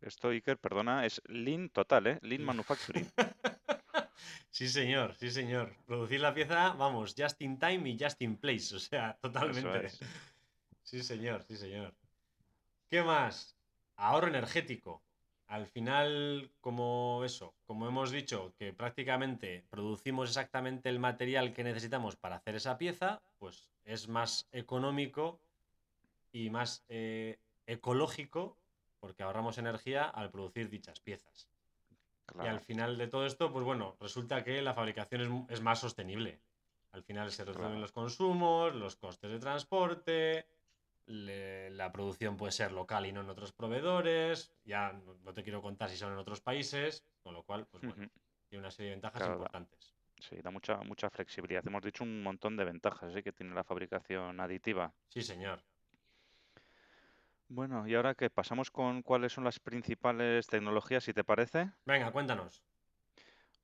Esto, 0.00 0.28
Iker, 0.28 0.58
perdona, 0.58 1.06
es 1.06 1.20
Lean 1.26 1.70
total, 1.70 2.06
¿eh? 2.06 2.18
Lean 2.22 2.44
Manufacturing. 2.44 3.10
sí, 4.50 4.68
señor, 4.68 5.16
sí, 5.16 5.30
señor. 5.30 5.74
Producir 5.86 6.20
la 6.20 6.34
pieza, 6.34 6.74
vamos, 6.74 7.14
just 7.16 7.40
in 7.42 7.58
time 7.58 7.88
y 7.88 7.98
just 7.98 8.20
in 8.22 8.36
place, 8.36 8.76
o 8.76 8.78
sea, 8.78 9.18
totalmente. 9.20 9.88
Sí, 10.82 11.02
señor, 11.02 11.42
sí, 11.42 11.56
señor. 11.56 11.94
¿Qué 12.88 13.02
más? 13.02 13.56
Ahorro 13.96 14.28
energético. 14.28 15.02
Al 15.48 15.66
final, 15.66 16.50
como 16.60 17.22
eso, 17.24 17.54
como 17.66 17.88
hemos 17.88 18.10
dicho, 18.10 18.52
que 18.58 18.74
prácticamente 18.74 19.64
producimos 19.70 20.28
exactamente 20.28 20.90
el 20.90 20.98
material 20.98 21.54
que 21.54 21.64
necesitamos 21.64 22.16
para 22.16 22.36
hacer 22.36 22.54
esa 22.54 22.76
pieza, 22.76 23.22
pues 23.38 23.70
es 23.84 24.08
más 24.08 24.46
económico 24.52 25.40
y 26.32 26.50
más 26.50 26.84
eh, 26.90 27.38
ecológico 27.66 28.58
porque 29.00 29.22
ahorramos 29.22 29.58
energía 29.58 30.04
al 30.04 30.30
producir 30.30 30.68
dichas 30.68 31.00
piezas. 31.00 31.48
Y 32.42 32.46
al 32.46 32.60
final 32.60 32.98
de 32.98 33.06
todo 33.06 33.24
esto, 33.24 33.50
pues 33.50 33.64
bueno, 33.64 33.96
resulta 34.00 34.44
que 34.44 34.60
la 34.60 34.74
fabricación 34.74 35.46
es, 35.48 35.62
más 35.62 35.78
sostenible. 35.78 36.40
Al 36.92 37.02
final 37.02 37.30
se 37.30 37.44
reducen 37.44 37.80
los 37.80 37.92
consumos, 37.92 38.74
los 38.74 38.96
costes 38.96 39.30
de 39.30 39.38
transporte, 39.38 40.46
la 41.08 41.90
producción 41.92 42.36
puede 42.36 42.52
ser 42.52 42.72
local 42.72 43.06
y 43.06 43.12
no 43.12 43.22
en 43.22 43.30
otros 43.30 43.52
proveedores. 43.52 44.52
Ya 44.64 44.92
no, 44.92 45.34
te 45.34 45.42
quiero 45.42 45.62
contar 45.62 45.88
si 45.90 45.96
son 45.96 46.12
en 46.12 46.18
otros 46.18 46.40
países, 46.40 47.06
con 47.22 47.34
lo 47.34 47.42
cual, 47.42 47.66
pues 47.66 47.82
bueno, 47.82 48.10
tiene 48.48 48.60
una 48.60 48.70
serie 48.70 48.90
de 48.90 48.96
ventajas 48.96 49.26
importantes. 49.26 49.94
Sí, 50.20 50.36
da 50.42 50.50
mucha, 50.50 50.78
mucha 50.78 51.08
flexibilidad. 51.10 51.66
Hemos 51.66 51.82
dicho 51.82 52.04
un 52.04 52.22
montón 52.22 52.56
de 52.56 52.64
ventajas 52.64 53.14
¿eh? 53.14 53.22
que 53.22 53.32
tiene 53.32 53.54
la 53.54 53.64
fabricación 53.64 54.40
aditiva. 54.40 54.92
Sí, 55.08 55.22
señor. 55.22 55.62
Bueno, 57.48 57.86
y 57.88 57.94
ahora 57.94 58.14
que 58.14 58.28
pasamos 58.28 58.70
con 58.70 59.02
cuáles 59.02 59.32
son 59.32 59.44
las 59.44 59.58
principales 59.58 60.46
tecnologías, 60.48 61.04
si 61.04 61.14
te 61.14 61.24
parece. 61.24 61.70
Venga, 61.86 62.10
cuéntanos. 62.12 62.62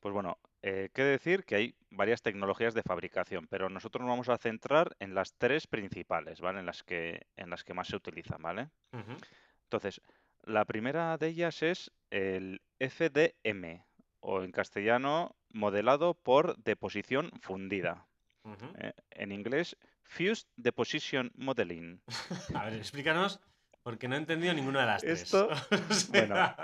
Pues 0.00 0.14
bueno, 0.14 0.38
eh, 0.66 0.88
qué 0.94 1.04
decir 1.04 1.44
que 1.44 1.56
hay 1.56 1.74
varias 1.90 2.22
tecnologías 2.22 2.72
de 2.72 2.82
fabricación, 2.82 3.46
pero 3.48 3.68
nosotros 3.68 4.00
nos 4.00 4.08
vamos 4.08 4.30
a 4.30 4.38
centrar 4.38 4.96
en 4.98 5.14
las 5.14 5.34
tres 5.34 5.66
principales, 5.66 6.40
¿vale? 6.40 6.60
En 6.60 6.64
las 6.64 6.82
que, 6.82 7.26
en 7.36 7.50
las 7.50 7.64
que 7.64 7.74
más 7.74 7.88
se 7.88 7.96
utilizan, 7.96 8.40
¿vale? 8.40 8.70
Entonces, 9.64 10.00
la 10.42 10.64
primera 10.64 11.18
de 11.18 11.28
ellas 11.28 11.62
es 11.62 11.92
el 12.08 12.62
FDM, 12.78 13.84
o 14.20 14.42
en 14.42 14.52
castellano, 14.52 15.36
modelado 15.50 16.14
por 16.14 16.56
deposición 16.56 17.30
fundida. 17.42 18.06
Eh, 18.78 18.94
en 19.10 19.32
inglés, 19.32 19.76
Fused 20.02 20.48
Deposition 20.56 21.30
Modeling. 21.34 22.00
a 22.54 22.64
ver, 22.64 22.74
explícanos 22.76 23.38
porque 23.82 24.08
no 24.08 24.14
he 24.14 24.18
entendido 24.18 24.54
ninguna 24.54 24.80
de 24.80 24.86
las 24.86 25.02
tres. 25.02 25.24
Esto, 25.24 25.50
bueno, 26.08 26.56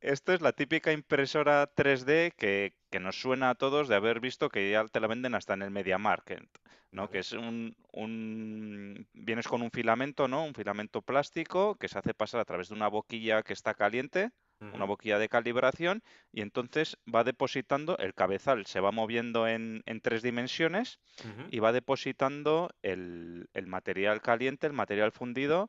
esto 0.00 0.32
es 0.32 0.40
la 0.40 0.52
típica 0.52 0.92
impresora 0.92 1.70
3D 1.74 2.32
que, 2.34 2.74
nos 3.00 3.20
suena 3.20 3.50
a 3.50 3.54
todos 3.54 3.88
de 3.88 3.96
haber 3.96 4.20
visto 4.20 4.48
que 4.48 4.70
ya 4.70 4.86
te 4.88 5.00
la 5.00 5.06
venden 5.06 5.34
hasta 5.34 5.54
en 5.54 5.62
el 5.62 5.70
Media 5.70 5.98
Market, 5.98 6.46
¿no? 6.90 7.10
Que 7.10 7.18
es 7.20 7.32
un, 7.32 7.76
un, 7.92 9.06
Vienes 9.12 9.48
con 9.48 9.62
un 9.62 9.70
filamento, 9.70 10.28
¿no? 10.28 10.44
Un 10.44 10.54
filamento 10.54 11.02
plástico 11.02 11.76
que 11.76 11.88
se 11.88 11.98
hace 11.98 12.14
pasar 12.14 12.40
a 12.40 12.44
través 12.44 12.68
de 12.68 12.74
una 12.74 12.88
boquilla 12.88 13.42
que 13.42 13.52
está 13.52 13.74
caliente, 13.74 14.30
una 14.74 14.84
boquilla 14.84 15.18
de 15.18 15.28
calibración, 15.28 16.04
y 16.30 16.40
entonces 16.40 16.96
va 17.12 17.24
depositando, 17.24 17.98
el 17.98 18.14
cabezal 18.14 18.64
se 18.66 18.78
va 18.78 18.92
moviendo 18.92 19.48
en, 19.48 19.82
tres 20.02 20.22
dimensiones 20.22 21.00
y 21.50 21.58
va 21.58 21.72
depositando 21.72 22.70
el, 22.82 23.48
el 23.54 23.66
material 23.66 24.20
caliente, 24.20 24.68
el 24.68 24.72
material 24.72 25.10
fundido, 25.10 25.68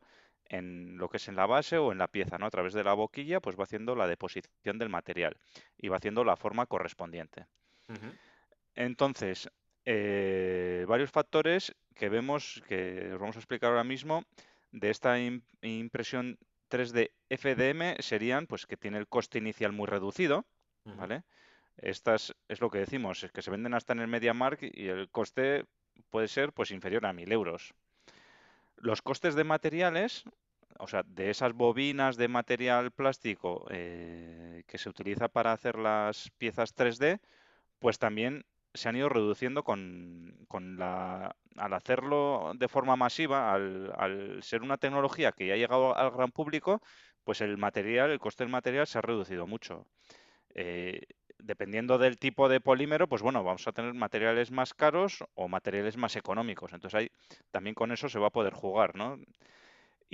en 0.53 0.97
lo 0.97 1.09
que 1.09 1.17
es 1.17 1.27
en 1.27 1.35
la 1.35 1.47
base 1.47 1.77
o 1.79 1.91
en 1.91 1.97
la 1.97 2.07
pieza, 2.07 2.37
¿no? 2.37 2.45
A 2.45 2.51
través 2.51 2.73
de 2.73 2.83
la 2.83 2.93
boquilla, 2.93 3.39
pues 3.39 3.57
va 3.57 3.63
haciendo 3.63 3.95
la 3.95 4.07
deposición 4.07 4.77
del 4.77 4.89
material 4.89 5.35
y 5.77 5.87
va 5.87 5.97
haciendo 5.97 6.23
la 6.23 6.35
forma 6.35 6.67
correspondiente. 6.67 7.47
Entonces, 8.75 9.49
eh, 9.85 10.85
varios 10.87 11.11
factores 11.11 11.75
que 11.95 12.09
vemos, 12.09 12.63
que 12.67 13.11
os 13.13 13.19
vamos 13.19 13.35
a 13.35 13.39
explicar 13.39 13.71
ahora 13.71 13.83
mismo, 13.83 14.25
de 14.71 14.91
esta 14.91 15.17
impresión 15.61 16.37
3D 16.69 17.11
FDM 17.29 18.01
serían, 18.01 18.45
pues 18.45 18.65
que 18.67 18.77
tiene 18.77 18.99
el 18.99 19.07
coste 19.07 19.39
inicial 19.39 19.71
muy 19.71 19.87
reducido, 19.87 20.45
¿vale? 20.85 21.23
Estas 21.77 22.35
es 22.47 22.61
lo 22.61 22.69
que 22.69 22.77
decimos, 22.77 23.23
es 23.23 23.31
que 23.31 23.41
se 23.41 23.49
venden 23.49 23.73
hasta 23.73 23.93
en 23.93 23.99
el 24.01 24.07
MediaMark 24.07 24.59
y 24.61 24.87
el 24.87 25.09
coste 25.09 25.65
puede 26.11 26.27
ser 26.27 26.53
pues 26.53 26.69
inferior 26.69 27.05
a 27.07 27.13
1000 27.13 27.31
euros. 27.31 27.73
Los 28.77 29.01
costes 29.01 29.35
de 29.35 29.43
materiales, 29.43 30.25
o 30.79 30.87
sea, 30.87 31.03
de 31.03 31.29
esas 31.29 31.53
bobinas 31.53 32.17
de 32.17 32.27
material 32.27 32.91
plástico 32.91 33.65
eh, 33.69 34.63
que 34.67 34.77
se 34.77 34.89
utiliza 34.89 35.27
para 35.27 35.51
hacer 35.51 35.77
las 35.77 36.29
piezas 36.37 36.75
3D, 36.75 37.19
pues 37.79 37.99
también 37.99 38.45
se 38.73 38.89
han 38.89 38.95
ido 38.95 39.09
reduciendo 39.09 39.63
con, 39.63 40.47
la, 40.77 41.35
al 41.57 41.73
hacerlo 41.73 42.53
de 42.55 42.67
forma 42.67 42.95
masiva, 42.95 43.53
al, 43.53 44.39
ser 44.41 44.63
una 44.63 44.77
tecnología 44.77 45.31
que 45.31 45.47
ya 45.47 45.53
ha 45.53 45.57
llegado 45.57 45.95
al 45.95 46.11
gran 46.11 46.31
público, 46.31 46.81
pues 47.23 47.41
el 47.41 47.57
material, 47.57 48.11
el 48.11 48.19
coste 48.19 48.43
del 48.43 48.51
material 48.51 48.87
se 48.87 48.97
ha 48.97 49.01
reducido 49.01 49.47
mucho. 49.47 49.85
Eh, 50.55 51.01
dependiendo 51.39 51.97
del 51.97 52.17
tipo 52.17 52.49
de 52.49 52.61
polímero, 52.61 53.07
pues 53.07 53.21
bueno, 53.21 53.43
vamos 53.43 53.67
a 53.67 53.71
tener 53.73 53.93
materiales 53.93 54.51
más 54.51 54.73
caros 54.73 55.23
o 55.35 55.47
materiales 55.47 55.97
más 55.97 56.15
económicos. 56.15 56.73
Entonces 56.73 57.09
también 57.51 57.75
con 57.75 57.91
eso 57.91 58.09
se 58.09 58.19
va 58.19 58.27
a 58.27 58.31
poder 58.31 58.53
jugar, 58.53 58.95
¿no? 58.95 59.19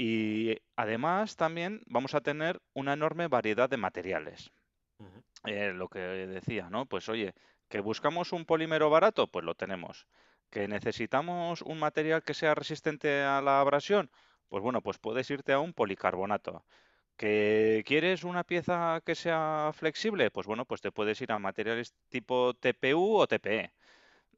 Y 0.01 0.55
además 0.77 1.35
también 1.35 1.81
vamos 1.85 2.15
a 2.15 2.21
tener 2.21 2.61
una 2.73 2.93
enorme 2.93 3.27
variedad 3.27 3.69
de 3.69 3.75
materiales. 3.75 4.49
Eh, 5.43 5.73
lo 5.73 5.89
que 5.89 5.99
decía, 5.99 6.69
¿no? 6.69 6.85
Pues 6.85 7.09
oye, 7.09 7.33
que 7.67 7.81
buscamos 7.81 8.31
un 8.31 8.45
polímero 8.45 8.89
barato, 8.89 9.27
pues 9.27 9.43
lo 9.43 9.55
tenemos. 9.55 10.07
Que 10.49 10.69
necesitamos 10.69 11.61
un 11.63 11.79
material 11.79 12.23
que 12.23 12.33
sea 12.33 12.55
resistente 12.55 13.23
a 13.23 13.41
la 13.41 13.59
abrasión, 13.59 14.09
pues 14.47 14.63
bueno, 14.63 14.81
pues 14.81 14.99
puedes 14.99 15.29
irte 15.31 15.51
a 15.51 15.59
un 15.59 15.73
policarbonato. 15.73 16.63
¿Que 17.17 17.83
quieres 17.85 18.23
una 18.23 18.45
pieza 18.45 19.01
que 19.05 19.15
sea 19.15 19.71
flexible? 19.73 20.31
Pues 20.31 20.47
bueno, 20.47 20.63
pues 20.63 20.79
te 20.79 20.93
puedes 20.93 21.19
ir 21.19 21.33
a 21.33 21.39
materiales 21.39 21.93
tipo 22.07 22.53
TPU 22.53 23.17
o 23.17 23.27
TPE. 23.27 23.73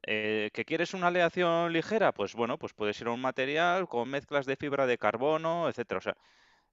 Eh, 0.04 0.50
¿Que 0.52 0.64
quieres 0.64 0.94
una 0.94 1.08
aleación 1.08 1.72
ligera? 1.72 2.12
Pues 2.12 2.34
bueno, 2.34 2.58
pues 2.58 2.72
puedes 2.72 3.00
ir 3.00 3.06
a 3.06 3.12
un 3.12 3.20
material 3.20 3.88
con 3.88 4.08
mezclas 4.08 4.46
de 4.46 4.56
fibra 4.56 4.86
de 4.86 4.98
carbono, 4.98 5.68
etcétera. 5.68 5.98
O 5.98 6.00
sea, 6.02 6.16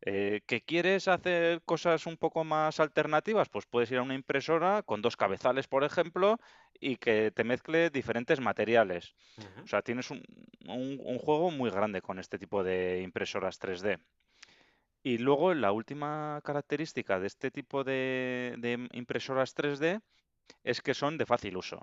eh, 0.01 0.41
¿que 0.47 0.61
quieres 0.61 1.07
hacer 1.07 1.61
cosas 1.63 2.05
un 2.05 2.17
poco 2.17 2.43
más 2.43 2.79
alternativas? 2.79 3.49
Pues 3.49 3.65
puedes 3.65 3.91
ir 3.91 3.97
a 3.97 4.03
una 4.03 4.15
impresora 4.15 4.81
con 4.83 5.01
dos 5.01 5.17
cabezales, 5.17 5.67
por 5.67 5.83
ejemplo, 5.83 6.37
y 6.79 6.97
que 6.97 7.31
te 7.31 7.43
mezcle 7.43 7.89
diferentes 7.89 8.39
materiales. 8.39 9.13
O 9.63 9.67
sea, 9.67 9.81
tienes 9.81 10.09
un, 10.09 10.23
un 10.67 11.19
juego 11.19 11.51
muy 11.51 11.69
grande 11.69 12.01
con 12.01 12.19
este 12.19 12.39
tipo 12.39 12.63
de 12.63 13.01
impresoras 13.01 13.59
3D. 13.59 13.99
Y 15.01 15.17
luego 15.17 15.53
la 15.53 15.71
última 15.71 16.41
característica 16.43 17.19
de 17.19 17.27
este 17.27 17.51
tipo 17.51 17.83
de, 17.83 18.87
impresoras 18.91 19.55
3D 19.55 20.01
es 20.63 20.81
que 20.81 20.93
son 20.93 21.17
de 21.17 21.25
fácil 21.25 21.55
uso. 21.55 21.79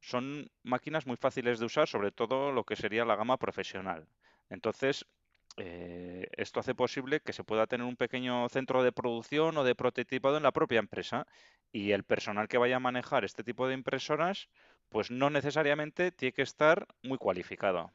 Son 0.00 0.50
máquinas 0.62 1.06
muy 1.06 1.16
fáciles 1.16 1.58
de 1.58 1.66
usar, 1.66 1.88
sobre 1.88 2.12
todo 2.12 2.52
lo 2.52 2.64
que 2.64 2.76
sería 2.76 3.04
la 3.04 3.16
gama 3.16 3.38
profesional. 3.38 4.06
Entonces, 4.50 5.06
eh, 5.56 6.26
esto 6.36 6.60
hace 6.60 6.74
posible 6.74 7.20
que 7.20 7.32
se 7.32 7.44
pueda 7.44 7.66
tener 7.66 7.86
un 7.86 7.96
pequeño 7.96 8.48
centro 8.48 8.82
de 8.82 8.92
producción 8.92 9.56
o 9.56 9.64
de 9.64 9.74
prototipado 9.74 10.36
en 10.36 10.42
la 10.42 10.52
propia 10.52 10.80
empresa 10.80 11.26
y 11.72 11.92
el 11.92 12.04
personal 12.04 12.48
que 12.48 12.58
vaya 12.58 12.76
a 12.76 12.80
manejar 12.80 13.24
este 13.24 13.44
tipo 13.44 13.66
de 13.66 13.74
impresoras, 13.74 14.48
pues 14.90 15.10
no 15.10 15.30
necesariamente 15.30 16.12
tiene 16.12 16.32
que 16.32 16.42
estar 16.42 16.86
muy 17.02 17.18
cualificado. 17.18 17.92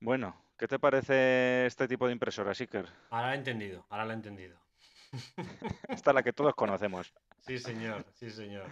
Bueno, 0.00 0.36
¿Qué 0.58 0.66
te 0.66 0.78
parece 0.78 1.66
este 1.66 1.86
tipo 1.86 2.06
de 2.06 2.14
impresora, 2.14 2.52
Iker? 2.58 2.86
Ahora 3.10 3.28
la 3.28 3.34
he 3.34 3.36
entendido, 3.36 3.84
ahora 3.90 4.06
la 4.06 4.14
he 4.14 4.16
entendido. 4.16 4.58
Esta 5.88 6.10
es 6.10 6.14
la 6.14 6.22
que 6.22 6.32
todos 6.32 6.54
conocemos. 6.54 7.12
Sí, 7.40 7.58
señor, 7.58 8.06
sí, 8.14 8.30
señor. 8.30 8.70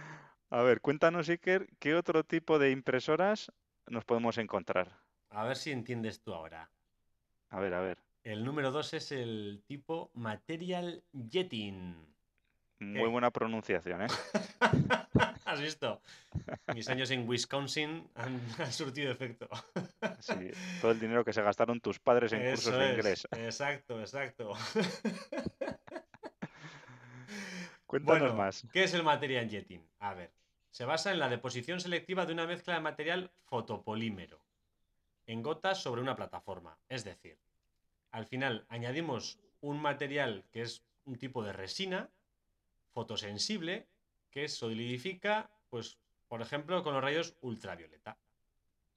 A 0.49 0.61
ver, 0.61 0.81
cuéntanos, 0.81 1.27
Iker, 1.29 1.67
¿qué 1.79 1.95
otro 1.95 2.23
tipo 2.23 2.59
de 2.59 2.71
impresoras 2.71 3.51
nos 3.87 4.05
podemos 4.05 4.37
encontrar? 4.37 4.99
A 5.29 5.43
ver 5.43 5.57
si 5.57 5.71
entiendes 5.71 6.21
tú 6.21 6.33
ahora. 6.33 6.69
A 7.49 7.59
ver, 7.59 7.73
a 7.73 7.81
ver. 7.81 7.97
El 8.23 8.43
número 8.43 8.71
dos 8.71 8.93
es 8.93 9.11
el 9.11 9.63
tipo 9.67 10.11
Material 10.13 11.03
Jetting. 11.29 12.15
Muy 12.79 13.09
buena 13.09 13.31
pronunciación, 13.31 14.03
¿eh? 14.03 14.07
¿Has 15.45 15.61
visto? 15.61 16.01
Mis 16.73 16.89
años 16.89 17.11
en 17.11 17.27
Wisconsin 17.27 18.09
han, 18.15 18.39
surtido 18.71 19.11
efecto. 19.11 19.47
Sí, 20.19 20.51
todo 20.81 20.91
el 20.91 20.99
dinero 20.99 21.23
que 21.25 21.33
se 21.33 21.41
gastaron 21.41 21.79
tus 21.79 21.99
padres 21.99 22.31
en 22.33 22.49
cursos 22.51 22.77
de 22.77 22.93
inglés. 22.93 23.27
Exacto, 23.31 23.99
exacto. 23.99 24.53
Cuéntanos 27.85 28.33
más. 28.35 28.67
¿Qué 28.71 28.83
es 28.83 28.93
el 28.93 29.03
material 29.03 29.49
jetting? 29.49 29.87
A 29.99 30.13
ver, 30.13 30.31
se 30.71 30.85
basa 30.85 31.11
en 31.11 31.19
la 31.19 31.29
deposición 31.29 31.79
selectiva 31.79 32.25
de 32.25 32.33
una 32.33 32.47
mezcla 32.47 32.73
de 32.73 32.81
material 32.81 33.31
fotopolímero 33.45 34.41
en 35.27 35.41
gotas 35.41 35.81
sobre 35.81 36.01
una 36.01 36.15
plataforma. 36.15 36.77
Es 36.89 37.03
decir, 37.03 37.37
al 38.11 38.25
final 38.25 38.65
añadimos 38.69 39.39
un 39.61 39.81
material 39.81 40.45
que 40.51 40.61
es 40.61 40.83
un 41.05 41.15
tipo 41.17 41.43
de 41.43 41.53
resina 41.53 42.09
fotosensible 42.91 43.87
que 44.31 44.47
solidifica, 44.47 45.49
pues, 45.69 45.97
por 46.27 46.41
ejemplo, 46.41 46.83
con 46.83 46.93
los 46.93 47.03
rayos 47.03 47.35
ultravioleta. 47.41 48.17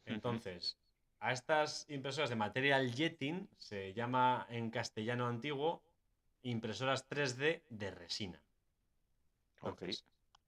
Entonces, 0.04 0.78
a 1.20 1.32
estas 1.32 1.84
impresoras 1.88 2.30
de 2.30 2.36
material 2.36 2.94
jetting 2.94 3.48
se 3.56 3.92
llama 3.92 4.46
en 4.50 4.70
castellano 4.70 5.26
antiguo 5.26 5.82
impresoras 6.42 7.08
3D 7.08 7.62
de 7.68 7.90
resina. 7.90 8.42
Entonces, 9.62 10.04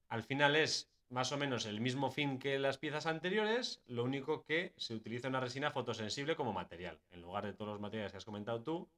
al 0.09 0.23
final 0.23 0.57
es 0.57 0.91
más 1.09 1.33
o 1.33 1.37
menos 1.37 1.67
el 1.67 1.81
mismo 1.81 2.11
fin 2.11 2.39
que 2.39 2.59
las 2.59 2.79
piezas 2.79 3.07
anteriores, 3.07 3.83
lo 3.87 4.05
único 4.05 4.45
que 4.45 4.73
se 4.77 4.95
utiliza 4.95 5.29
una 5.29 5.41
resina 5.41 5.71
fotosensible 5.71 6.37
como 6.37 6.53
material. 6.53 7.01
En 7.11 7.21
lugar 7.21 7.45
de 7.45 7.53
todos 7.53 7.73
los 7.73 7.81
materiales 7.81 8.13
que 8.13 8.19
has 8.19 8.25
comentado 8.25 8.63
tú, 8.63 8.89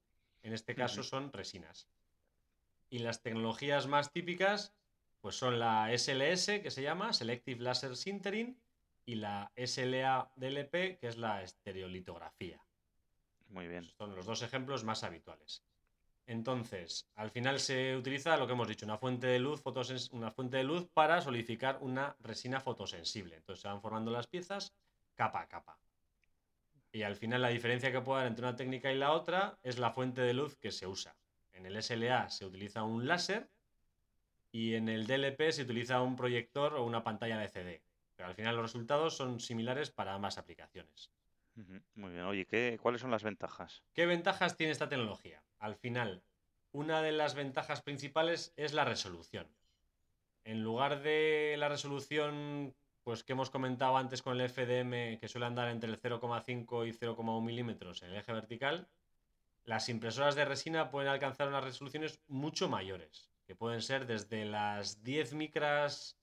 en 0.42 0.52
este 0.52 0.74
caso 0.74 1.02
son 1.02 1.32
resinas. 1.32 1.88
Y 2.90 2.98
las 2.98 3.22
tecnologías 3.22 3.86
más 3.86 4.12
típicas 4.12 4.74
pues 5.22 5.36
son 5.36 5.58
la 5.58 5.88
SLS, 5.96 6.60
que 6.60 6.70
se 6.70 6.82
llama 6.82 7.12
Selective 7.12 7.62
Laser 7.62 7.96
Sintering, 7.96 8.58
y 9.06 9.14
la 9.14 9.52
SLA-DLP, 9.56 10.98
que 10.98 11.08
es 11.08 11.16
la 11.16 11.42
estereolitografía. 11.42 12.60
Muy 13.48 13.68
bien. 13.68 13.84
Son 13.84 14.14
los 14.14 14.26
dos 14.26 14.42
ejemplos 14.42 14.84
más 14.84 15.04
habituales. 15.04 15.62
Entonces, 16.26 17.08
al 17.14 17.30
final 17.30 17.58
se 17.58 17.96
utiliza 17.96 18.36
lo 18.36 18.46
que 18.46 18.52
hemos 18.52 18.68
dicho, 18.68 18.86
una 18.86 18.98
fuente 18.98 19.26
de 19.26 19.38
luz, 19.38 19.62
una 20.12 20.30
fuente 20.30 20.56
de 20.56 20.64
luz 20.64 20.88
para 20.92 21.20
solidificar 21.20 21.78
una 21.80 22.16
resina 22.20 22.60
fotosensible. 22.60 23.36
Entonces 23.36 23.62
se 23.62 23.68
van 23.68 23.80
formando 23.80 24.10
las 24.10 24.28
piezas 24.28 24.74
capa 25.14 25.40
a 25.40 25.48
capa. 25.48 25.78
Y 26.92 27.02
al 27.02 27.16
final 27.16 27.42
la 27.42 27.48
diferencia 27.48 27.90
que 27.90 28.00
puede 28.00 28.20
haber 28.20 28.30
entre 28.30 28.46
una 28.46 28.56
técnica 28.56 28.92
y 28.92 28.98
la 28.98 29.12
otra 29.12 29.58
es 29.62 29.78
la 29.78 29.90
fuente 29.90 30.20
de 30.20 30.34
luz 30.34 30.56
que 30.56 30.70
se 30.70 30.86
usa. 30.86 31.16
En 31.52 31.66
el 31.66 31.82
SLA 31.82 32.28
se 32.30 32.46
utiliza 32.46 32.82
un 32.82 33.06
láser 33.06 33.48
y 34.50 34.74
en 34.74 34.88
el 34.88 35.06
DLP 35.06 35.50
se 35.50 35.62
utiliza 35.62 36.02
un 36.02 36.16
proyector 36.16 36.74
o 36.74 36.84
una 36.84 37.02
pantalla 37.02 37.38
de 37.38 37.48
CD. 37.48 37.82
Pero 38.14 38.28
al 38.28 38.34
final 38.34 38.56
los 38.56 38.66
resultados 38.66 39.16
son 39.16 39.40
similares 39.40 39.90
para 39.90 40.14
ambas 40.14 40.38
aplicaciones. 40.38 41.10
Muy 41.94 42.12
bien. 42.12 42.24
Oye, 42.24 42.46
¿qué, 42.46 42.78
¿cuáles 42.80 43.00
son 43.00 43.10
las 43.10 43.22
ventajas? 43.22 43.82
¿Qué 43.92 44.06
ventajas 44.06 44.56
tiene 44.56 44.72
esta 44.72 44.88
tecnología? 44.88 45.42
Al 45.62 45.76
final, 45.76 46.24
una 46.72 47.02
de 47.02 47.12
las 47.12 47.36
ventajas 47.36 47.82
principales 47.82 48.52
es 48.56 48.72
la 48.72 48.84
resolución. 48.84 49.46
En 50.42 50.64
lugar 50.64 51.02
de 51.04 51.54
la 51.56 51.68
resolución 51.68 52.74
pues, 53.04 53.22
que 53.22 53.34
hemos 53.34 53.48
comentado 53.48 53.96
antes 53.96 54.22
con 54.22 54.40
el 54.40 54.50
FDM, 54.50 55.20
que 55.20 55.28
suele 55.28 55.46
andar 55.46 55.68
entre 55.68 55.88
el 55.88 56.00
0,5 56.00 56.88
y 56.88 56.92
0,1 56.92 57.44
milímetros 57.44 58.02
en 58.02 58.10
el 58.10 58.16
eje 58.16 58.32
vertical, 58.32 58.88
las 59.62 59.88
impresoras 59.88 60.34
de 60.34 60.46
resina 60.46 60.90
pueden 60.90 61.08
alcanzar 61.08 61.46
unas 61.46 61.62
resoluciones 61.62 62.20
mucho 62.26 62.68
mayores, 62.68 63.30
que 63.46 63.54
pueden 63.54 63.82
ser 63.82 64.06
desde 64.06 64.44
las 64.44 65.04
10 65.04 65.34
micras 65.34 66.18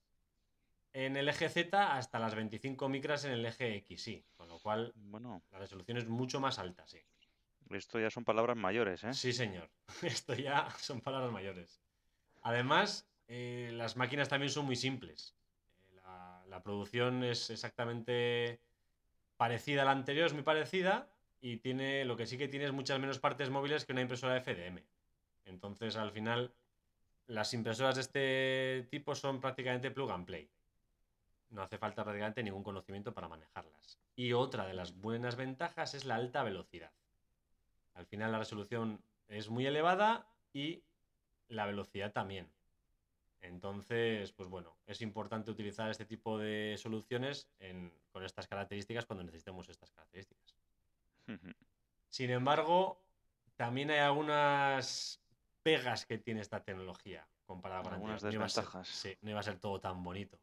en 0.92 1.16
el 1.16 1.30
eje 1.30 1.48
Z 1.48 1.96
hasta 1.96 2.18
las 2.18 2.34
25 2.34 2.90
micras 2.90 3.24
en 3.24 3.32
el 3.32 3.46
eje 3.46 3.82
XY, 3.88 4.22
con 4.36 4.48
lo 4.48 4.58
cual 4.58 4.92
bueno. 4.96 5.42
la 5.50 5.60
resolución 5.60 5.96
es 5.96 6.06
mucho 6.06 6.40
más 6.40 6.58
alta, 6.58 6.86
sí. 6.86 7.00
Esto 7.70 8.00
ya 8.00 8.10
son 8.10 8.24
palabras 8.24 8.56
mayores, 8.56 9.04
¿eh? 9.04 9.14
Sí, 9.14 9.32
señor. 9.32 9.70
Esto 10.02 10.34
ya 10.34 10.68
son 10.78 11.00
palabras 11.00 11.30
mayores. 11.30 11.80
Además, 12.42 13.08
eh, 13.28 13.70
las 13.72 13.96
máquinas 13.96 14.28
también 14.28 14.50
son 14.50 14.66
muy 14.66 14.76
simples. 14.76 15.36
Eh, 15.72 15.92
la, 15.94 16.44
la, 16.48 16.62
producción 16.62 17.22
es 17.22 17.50
exactamente 17.50 18.60
parecida 19.36 19.82
a 19.82 19.84
la 19.84 19.92
anterior, 19.92 20.26
es 20.26 20.32
muy 20.32 20.42
parecida 20.42 21.10
y 21.40 21.58
tiene 21.58 22.04
lo 22.04 22.16
que 22.16 22.26
sí 22.26 22.36
que 22.36 22.48
tiene 22.48 22.66
es 22.66 22.72
muchas 22.72 22.98
menos 22.98 23.18
partes 23.18 23.50
móviles 23.50 23.84
que 23.84 23.92
una 23.92 24.02
impresora 24.02 24.40
FDM. 24.40 24.84
Entonces, 25.44 25.96
al 25.96 26.12
final, 26.12 26.52
las 27.26 27.54
impresoras 27.54 27.94
de 27.94 28.00
este 28.00 28.88
tipo 28.90 29.14
son 29.14 29.40
prácticamente 29.40 29.90
plug 29.90 30.10
and 30.10 30.26
play. 30.26 30.50
No 31.50 31.62
hace 31.62 31.78
falta 31.78 32.04
prácticamente 32.04 32.42
ningún 32.42 32.62
conocimiento 32.62 33.14
para 33.14 33.28
manejarlas. 33.28 33.98
Y 34.16 34.32
otra 34.32 34.66
de 34.66 34.74
las 34.74 34.96
buenas 34.96 35.36
ventajas 35.36 35.94
es 35.94 36.04
la 36.04 36.16
alta 36.16 36.42
velocidad. 36.42 36.92
Al 37.94 38.06
final 38.06 38.32
la 38.32 38.38
resolución 38.38 39.02
es 39.28 39.48
muy 39.48 39.66
elevada 39.66 40.26
y 40.52 40.82
la 41.48 41.66
velocidad 41.66 42.12
también. 42.12 42.50
Entonces, 43.40 44.32
pues 44.32 44.48
bueno, 44.48 44.76
es 44.86 45.00
importante 45.00 45.50
utilizar 45.50 45.90
este 45.90 46.04
tipo 46.04 46.38
de 46.38 46.76
soluciones 46.78 47.48
con 48.12 48.24
estas 48.24 48.46
características 48.46 49.06
cuando 49.06 49.24
necesitemos 49.24 49.68
estas 49.68 49.90
características. 49.90 50.56
Sin 52.08 52.30
embargo, 52.30 53.02
también 53.56 53.90
hay 53.90 54.00
algunas 54.00 55.22
pegas 55.62 56.06
que 56.06 56.18
tiene 56.18 56.40
esta 56.40 56.62
tecnología 56.64 57.26
comparada 57.46 57.82
con 57.82 57.94
algunas 57.94 58.22
desventajas. 58.22 58.88
sí, 58.88 59.16
no 59.22 59.30
iba 59.30 59.40
a 59.40 59.44
ser 59.44 59.58
todo 59.58 59.80
tan 59.80 60.02
bonito 60.02 60.40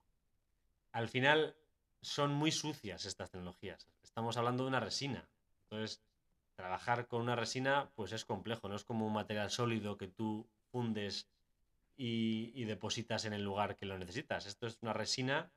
al 0.98 1.10
final 1.10 1.56
son 2.02 2.34
muy 2.34 2.52
sucias 2.52 3.06
estas 3.06 3.30
tecnologías. 3.30 3.88
Estamos 4.02 4.36
hablando 4.36 4.64
de 4.64 4.70
una 4.70 4.80
resina. 4.80 5.30
Entonces, 5.64 6.02
trabajar 6.58 7.08
con 7.08 7.22
una 7.22 7.36
resina 7.36 7.90
pues 7.96 8.12
es 8.12 8.26
complejo, 8.26 8.68
no 8.68 8.76
es 8.76 8.84
como 8.84 9.06
un 9.06 9.14
material 9.14 9.52
sólido 9.52 9.96
que 9.98 10.08
tú 10.08 10.50
fundes 10.72 11.30
y, 11.96 12.66
depositas 12.66 13.26
en 13.26 13.34
el 13.34 13.44
lugar 13.44 13.76
que 13.76 13.86
lo 13.86 13.98
necesitas. 13.98 14.46
Esto 14.46 14.68
es 14.68 14.78
una 14.82 14.94
resina 14.94 15.50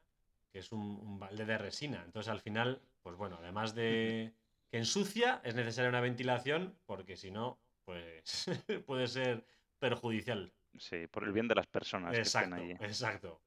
que 0.53 0.61
es 0.61 0.73
un, 0.73 1.19
balde 1.19 1.45
de 1.45 1.59
resina. 1.59 2.03
Entonces, 2.05 2.31
al 2.31 2.41
final, 2.41 2.81
pues 3.03 3.17
bueno, 3.17 3.39
además 3.41 3.75
de 3.75 4.33
que 4.71 4.79
ensucia, 4.79 5.41
es 5.43 5.55
necesaria 5.55 5.89
una 5.89 6.01
ventilación 6.01 6.77
porque 6.87 7.17
si 7.17 7.31
no, 7.31 7.59
pues 7.85 8.47
puede 8.87 9.09
ser 9.09 9.45
perjudicial. 9.79 10.53
Sí, 10.79 11.07
por 11.09 11.25
el 11.25 11.33
bien 11.33 11.49
de 11.49 11.57
las 11.57 11.67
personas 11.67 12.17
exacto, 12.17 12.57
que 12.57 12.63
están 12.63 12.81
allí. 12.81 12.85
Exacto. 12.85 13.41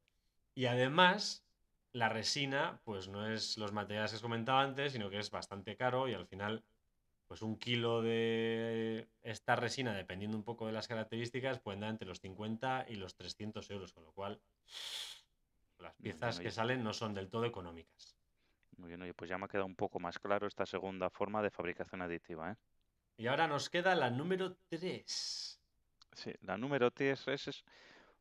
Y 0.55 0.65
además, 0.65 1.45
la 1.93 2.09
resina, 2.09 2.79
pues 2.83 3.07
no 3.07 3.27
es 3.27 3.57
los 3.57 3.71
materiales 3.71 4.11
que 4.11 4.17
os 4.17 4.21
comentaba 4.21 4.61
antes, 4.61 4.91
sino 4.91 5.09
que 5.09 5.19
es 5.19 5.31
bastante 5.31 5.75
caro 5.75 6.07
y 6.07 6.13
al 6.13 6.27
final, 6.27 6.63
pues 7.33 7.41
un 7.41 7.57
kilo 7.57 8.03
de 8.03 9.07
esta 9.23 9.55
resina, 9.55 9.95
dependiendo 9.95 10.37
un 10.37 10.43
poco 10.43 10.67
de 10.67 10.71
las 10.71 10.87
características, 10.87 11.57
pueden 11.57 11.79
dar 11.79 11.89
entre 11.89 12.07
los 12.07 12.19
50 12.19 12.85
y 12.89 12.93
los 12.93 13.15
300 13.15 13.67
euros, 13.71 13.91
con 13.91 14.03
lo 14.03 14.11
cual 14.11 14.39
las 15.79 15.95
piezas 15.95 16.39
que 16.39 16.51
salen 16.51 16.83
no 16.83 16.93
son 16.93 17.15
del 17.15 17.31
todo 17.31 17.45
económicas. 17.45 18.15
Muy 18.77 18.89
bien, 18.89 19.01
oye, 19.01 19.15
pues 19.15 19.31
ya 19.31 19.39
me 19.39 19.45
ha 19.45 19.47
quedado 19.47 19.65
un 19.65 19.73
poco 19.73 19.99
más 19.99 20.19
claro 20.19 20.45
esta 20.45 20.67
segunda 20.67 21.09
forma 21.09 21.41
de 21.41 21.49
fabricación 21.49 22.03
aditiva. 22.03 22.51
¿eh? 22.51 22.55
Y 23.17 23.25
ahora 23.25 23.47
nos 23.47 23.67
queda 23.71 23.95
la 23.95 24.11
número 24.11 24.55
3. 24.69 25.59
Sí, 26.11 26.33
la 26.41 26.59
número 26.59 26.91
3 26.91 27.29
es 27.29 27.65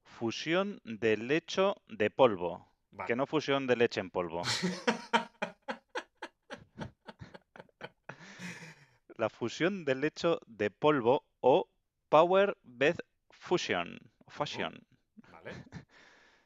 fusión 0.04 0.80
de 0.84 1.18
lecho 1.18 1.82
de 1.86 2.08
polvo. 2.08 2.66
Que 3.06 3.14
no 3.14 3.26
fusión 3.26 3.66
de 3.66 3.76
leche 3.76 4.00
en 4.00 4.08
polvo. 4.08 4.40
la 9.16 9.28
fusión 9.28 9.84
de 9.84 9.94
leche 9.94 10.28
de 10.46 10.70
polvo 10.70 11.24
o 11.40 11.68
Power 12.08 12.56
Bed 12.62 12.96
Fusion. 13.30 13.98
Fusion. 14.28 14.86
vale. 15.30 15.52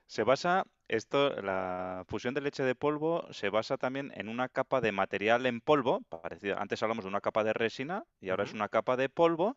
Se 0.07 0.23
basa, 0.23 0.65
esto, 0.87 1.31
la 1.43 2.05
fusión 2.07 2.33
de 2.33 2.41
leche 2.41 2.63
de 2.63 2.77
polvo 2.77 3.27
se 3.33 3.49
basa 3.51 3.77
también 3.77 4.13
en 4.15 4.29
una 4.29 4.49
capa 4.49 4.81
de 4.81 4.93
material 4.93 5.47
en 5.47 5.61
polvo, 5.61 6.03
parecido, 6.03 6.57
antes 6.61 6.81
hablamos 6.81 7.05
de 7.05 7.09
una 7.09 7.21
capa 7.21 7.43
de 7.43 7.53
resina 7.53 8.05
y 8.21 8.29
ahora 8.31 8.45
es 8.45 8.53
una 8.53 8.69
capa 8.69 8.97
de 8.97 9.09
polvo 9.09 9.57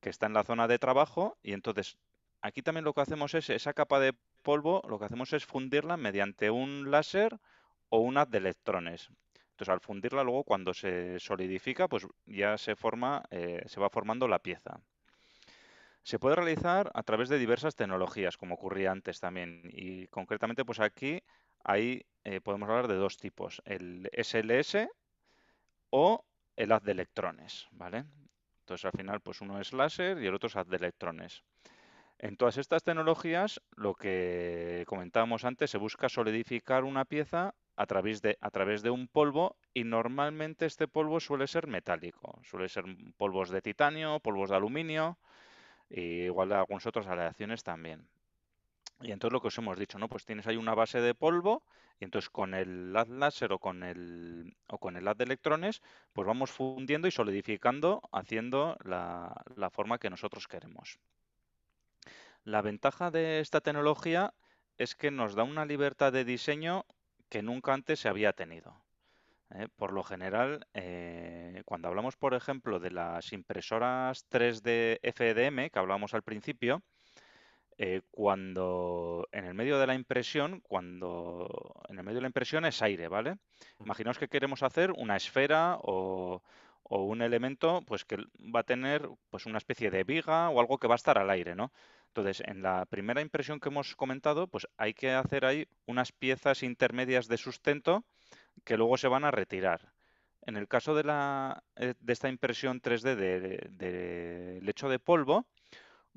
que 0.00 0.08
está 0.08 0.26
en 0.26 0.34
la 0.34 0.44
zona 0.44 0.68
de 0.68 0.78
trabajo 0.78 1.36
y 1.42 1.52
entonces 1.52 1.98
aquí 2.42 2.62
también 2.62 2.84
lo 2.84 2.94
que 2.94 3.00
hacemos 3.00 3.34
es 3.34 3.50
esa 3.50 3.74
capa 3.74 3.98
de 3.98 4.14
polvo, 4.42 4.82
lo 4.88 5.00
que 5.00 5.06
hacemos 5.06 5.32
es 5.32 5.44
fundirla 5.44 5.96
mediante 5.96 6.50
un 6.50 6.92
láser 6.92 7.38
o 7.88 7.98
un 7.98 8.18
haz 8.18 8.30
de 8.30 8.38
electrones. 8.38 9.10
Entonces, 9.52 9.72
al 9.72 9.80
fundirla 9.80 10.24
luego, 10.24 10.44
cuando 10.44 10.74
se 10.74 11.20
solidifica, 11.20 11.88
pues 11.88 12.06
ya 12.26 12.58
se 12.58 12.74
forma, 12.74 13.22
eh, 13.30 13.62
se 13.66 13.80
va 13.80 13.90
formando 13.90 14.26
la 14.26 14.40
pieza. 14.40 14.80
Se 16.02 16.18
puede 16.18 16.36
realizar 16.36 16.90
a 16.94 17.02
través 17.02 17.28
de 17.28 17.38
diversas 17.38 17.76
tecnologías, 17.76 18.36
como 18.36 18.54
ocurría 18.54 18.90
antes 18.90 19.20
también. 19.20 19.62
Y 19.72 20.08
concretamente, 20.08 20.64
pues 20.64 20.80
aquí 20.80 21.22
ahí 21.64 22.04
eh, 22.24 22.40
podemos 22.40 22.68
hablar 22.68 22.88
de 22.88 22.96
dos 22.96 23.18
tipos, 23.18 23.62
el 23.64 24.08
SLS 24.12 24.88
o 25.90 26.24
el 26.56 26.72
haz 26.72 26.82
de 26.82 26.92
electrones, 26.92 27.68
¿vale? 27.70 28.04
Entonces 28.60 28.84
al 28.84 28.92
final 28.92 29.20
pues 29.20 29.40
uno 29.40 29.60
es 29.60 29.72
láser 29.72 30.20
y 30.22 30.26
el 30.26 30.34
otro 30.34 30.48
es 30.48 30.56
haz 30.56 30.68
de 30.68 30.76
electrones. 30.76 31.42
En 32.18 32.36
todas 32.36 32.56
estas 32.56 32.84
tecnologías, 32.84 33.60
lo 33.74 33.94
que 33.94 34.84
comentábamos 34.86 35.44
antes, 35.44 35.70
se 35.70 35.78
busca 35.78 36.08
solidificar 36.08 36.84
una 36.84 37.04
pieza 37.04 37.54
a 37.76 37.86
través 37.86 38.22
de, 38.22 38.36
a 38.40 38.50
través 38.50 38.82
de 38.82 38.90
un 38.90 39.08
polvo 39.08 39.56
y 39.74 39.84
normalmente 39.84 40.66
este 40.66 40.88
polvo 40.88 41.20
suele 41.20 41.46
ser 41.46 41.66
metálico. 41.66 42.40
Suele 42.44 42.68
ser 42.68 42.84
polvos 43.16 43.50
de 43.50 43.62
titanio, 43.62 44.20
polvos 44.20 44.50
de 44.50 44.56
aluminio 44.56 45.18
y 45.88 46.24
igual 46.24 46.50
de 46.50 46.56
algunas 46.56 46.86
otras 46.86 47.06
aleaciones 47.06 47.62
también. 47.62 48.06
Y 49.00 49.10
entonces 49.10 49.32
lo 49.32 49.40
que 49.40 49.48
os 49.48 49.58
hemos 49.58 49.78
dicho, 49.78 49.98
¿no? 49.98 50.08
Pues 50.08 50.24
tienes 50.24 50.46
ahí 50.46 50.56
una 50.56 50.74
base 50.74 51.00
de 51.00 51.14
polvo 51.14 51.62
y 51.98 52.04
entonces 52.04 52.30
con 52.30 52.54
el 52.54 52.96
haz 52.96 53.08
láser 53.08 53.52
o 53.52 53.58
con 53.58 53.82
el, 53.82 54.56
o 54.68 54.78
con 54.78 54.96
el 54.96 55.08
haz 55.08 55.16
de 55.16 55.24
electrones, 55.24 55.82
pues 56.12 56.26
vamos 56.26 56.50
fundiendo 56.50 57.08
y 57.08 57.10
solidificando, 57.10 58.02
haciendo 58.12 58.76
la, 58.84 59.42
la 59.56 59.70
forma 59.70 59.98
que 59.98 60.10
nosotros 60.10 60.46
queremos. 60.46 60.98
La 62.44 62.62
ventaja 62.62 63.10
de 63.10 63.40
esta 63.40 63.60
tecnología 63.60 64.34
es 64.78 64.94
que 64.94 65.10
nos 65.10 65.34
da 65.34 65.44
una 65.44 65.64
libertad 65.64 66.12
de 66.12 66.24
diseño 66.24 66.86
que 67.32 67.42
nunca 67.42 67.72
antes 67.72 67.98
se 67.98 68.10
había 68.10 68.34
tenido. 68.34 68.76
¿eh? 69.54 69.66
Por 69.76 69.94
lo 69.94 70.02
general, 70.02 70.66
eh, 70.74 71.62
cuando 71.64 71.88
hablamos, 71.88 72.14
por 72.14 72.34
ejemplo, 72.34 72.78
de 72.78 72.90
las 72.90 73.32
impresoras 73.32 74.28
3D 74.28 75.00
FDM, 75.02 75.70
que 75.70 75.78
hablábamos 75.78 76.12
al 76.12 76.22
principio, 76.22 76.82
eh, 77.78 78.02
cuando 78.10 79.26
en 79.32 79.46
el 79.46 79.54
medio 79.54 79.78
de 79.78 79.86
la 79.86 79.94
impresión, 79.94 80.60
cuando 80.60 81.74
en 81.88 81.98
el 81.98 82.04
medio 82.04 82.16
de 82.16 82.20
la 82.20 82.26
impresión 82.26 82.66
es 82.66 82.82
aire, 82.82 83.08
¿vale? 83.08 83.38
Imaginaos 83.80 84.18
que 84.18 84.28
queremos 84.28 84.62
hacer 84.62 84.92
una 84.92 85.16
esfera 85.16 85.78
o, 85.80 86.42
un 86.84 87.22
elemento 87.22 87.80
pues 87.86 88.04
que 88.04 88.18
va 88.54 88.60
a 88.60 88.64
tener 88.64 89.08
pues 89.30 89.46
una 89.46 89.56
especie 89.56 89.90
de 89.90 90.04
viga 90.04 90.50
o 90.50 90.60
algo 90.60 90.76
que 90.76 90.86
va 90.88 90.96
a 90.96 91.02
estar 91.02 91.16
al 91.16 91.30
aire, 91.30 91.54
¿no? 91.54 91.72
Entonces, 92.14 92.42
en 92.46 92.60
la 92.60 92.84
primera 92.84 93.22
impresión 93.22 93.58
que 93.58 93.70
hemos 93.70 93.96
comentado, 93.96 94.46
pues 94.46 94.68
hay 94.76 94.92
que 94.92 95.12
hacer 95.12 95.46
ahí 95.46 95.66
unas 95.86 96.12
piezas 96.12 96.62
intermedias 96.62 97.26
de 97.26 97.38
sustento 97.38 98.04
que 98.64 98.76
luego 98.76 98.98
se 98.98 99.08
van 99.08 99.24
a 99.24 99.30
retirar. 99.30 99.92
En 100.42 100.56
el 100.56 100.68
caso 100.68 100.94
de, 100.94 101.04
la, 101.04 101.64
eh, 101.76 101.94
de 101.98 102.12
esta 102.12 102.28
impresión 102.28 102.82
3D 102.82 103.14
de, 103.14 103.66
de 103.70 104.60
lecho 104.60 104.90
de 104.90 104.98
polvo, 104.98 105.46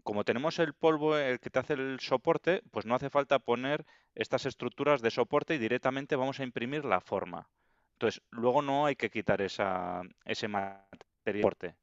como 0.03 0.25
tenemos 0.25 0.59
el 0.59 0.73
polvo 0.73 1.17
el 1.17 1.39
que 1.39 1.49
te 1.49 1.59
hace 1.59 1.73
el 1.73 2.01
soporte, 2.01 2.61
pues 2.71 2.85
no 2.85 2.93
hace 2.95 3.09
falta 3.09 3.39
poner 3.39 3.85
estas 4.15 4.45
estructuras 4.45 5.01
de 5.01 5.11
soporte 5.11 5.55
y 5.55 5.59
directamente 5.59 6.17
vamos 6.17 6.41
a 6.41 6.43
imprimir 6.43 6.83
la 6.83 6.99
forma. 6.99 7.49
Entonces, 7.93 8.21
luego 8.31 8.61
no 8.61 8.85
hay 8.85 8.97
que 8.97 9.09
quitar 9.09 9.41
esa, 9.41 10.01
ese 10.25 10.49
material. 10.49 11.75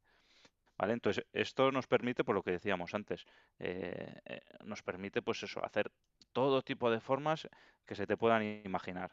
Entonces, 0.90 1.24
esto 1.32 1.70
nos 1.70 1.86
permite, 1.86 2.24
por 2.24 2.34
lo 2.34 2.42
que 2.42 2.52
decíamos 2.52 2.94
antes, 2.94 3.24
eh, 3.58 4.20
eh, 4.24 4.40
nos 4.64 4.82
permite, 4.82 5.22
pues 5.22 5.42
eso, 5.42 5.64
hacer 5.64 5.90
todo 6.32 6.62
tipo 6.62 6.90
de 6.90 7.00
formas 7.00 7.48
que 7.86 7.94
se 7.94 8.06
te 8.06 8.16
puedan 8.16 8.42
imaginar. 8.64 9.12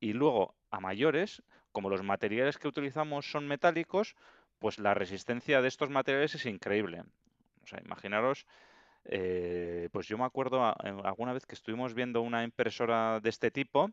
Y 0.00 0.12
luego, 0.12 0.54
a 0.70 0.80
mayores, 0.80 1.42
como 1.72 1.90
los 1.90 2.02
materiales 2.02 2.58
que 2.58 2.68
utilizamos 2.68 3.30
son 3.30 3.46
metálicos, 3.48 4.16
pues 4.58 4.78
la 4.78 4.94
resistencia 4.94 5.62
de 5.62 5.68
estos 5.68 5.90
materiales 5.90 6.34
es 6.34 6.46
increíble. 6.46 7.02
O 7.62 7.66
sea, 7.66 7.80
imaginaros, 7.84 8.46
eh, 9.04 9.88
pues 9.92 10.06
yo 10.08 10.18
me 10.18 10.24
acuerdo 10.24 10.64
alguna 11.04 11.32
vez 11.32 11.46
que 11.46 11.54
estuvimos 11.54 11.94
viendo 11.94 12.22
una 12.22 12.44
impresora 12.44 13.20
de 13.20 13.28
este 13.28 13.50
tipo, 13.50 13.90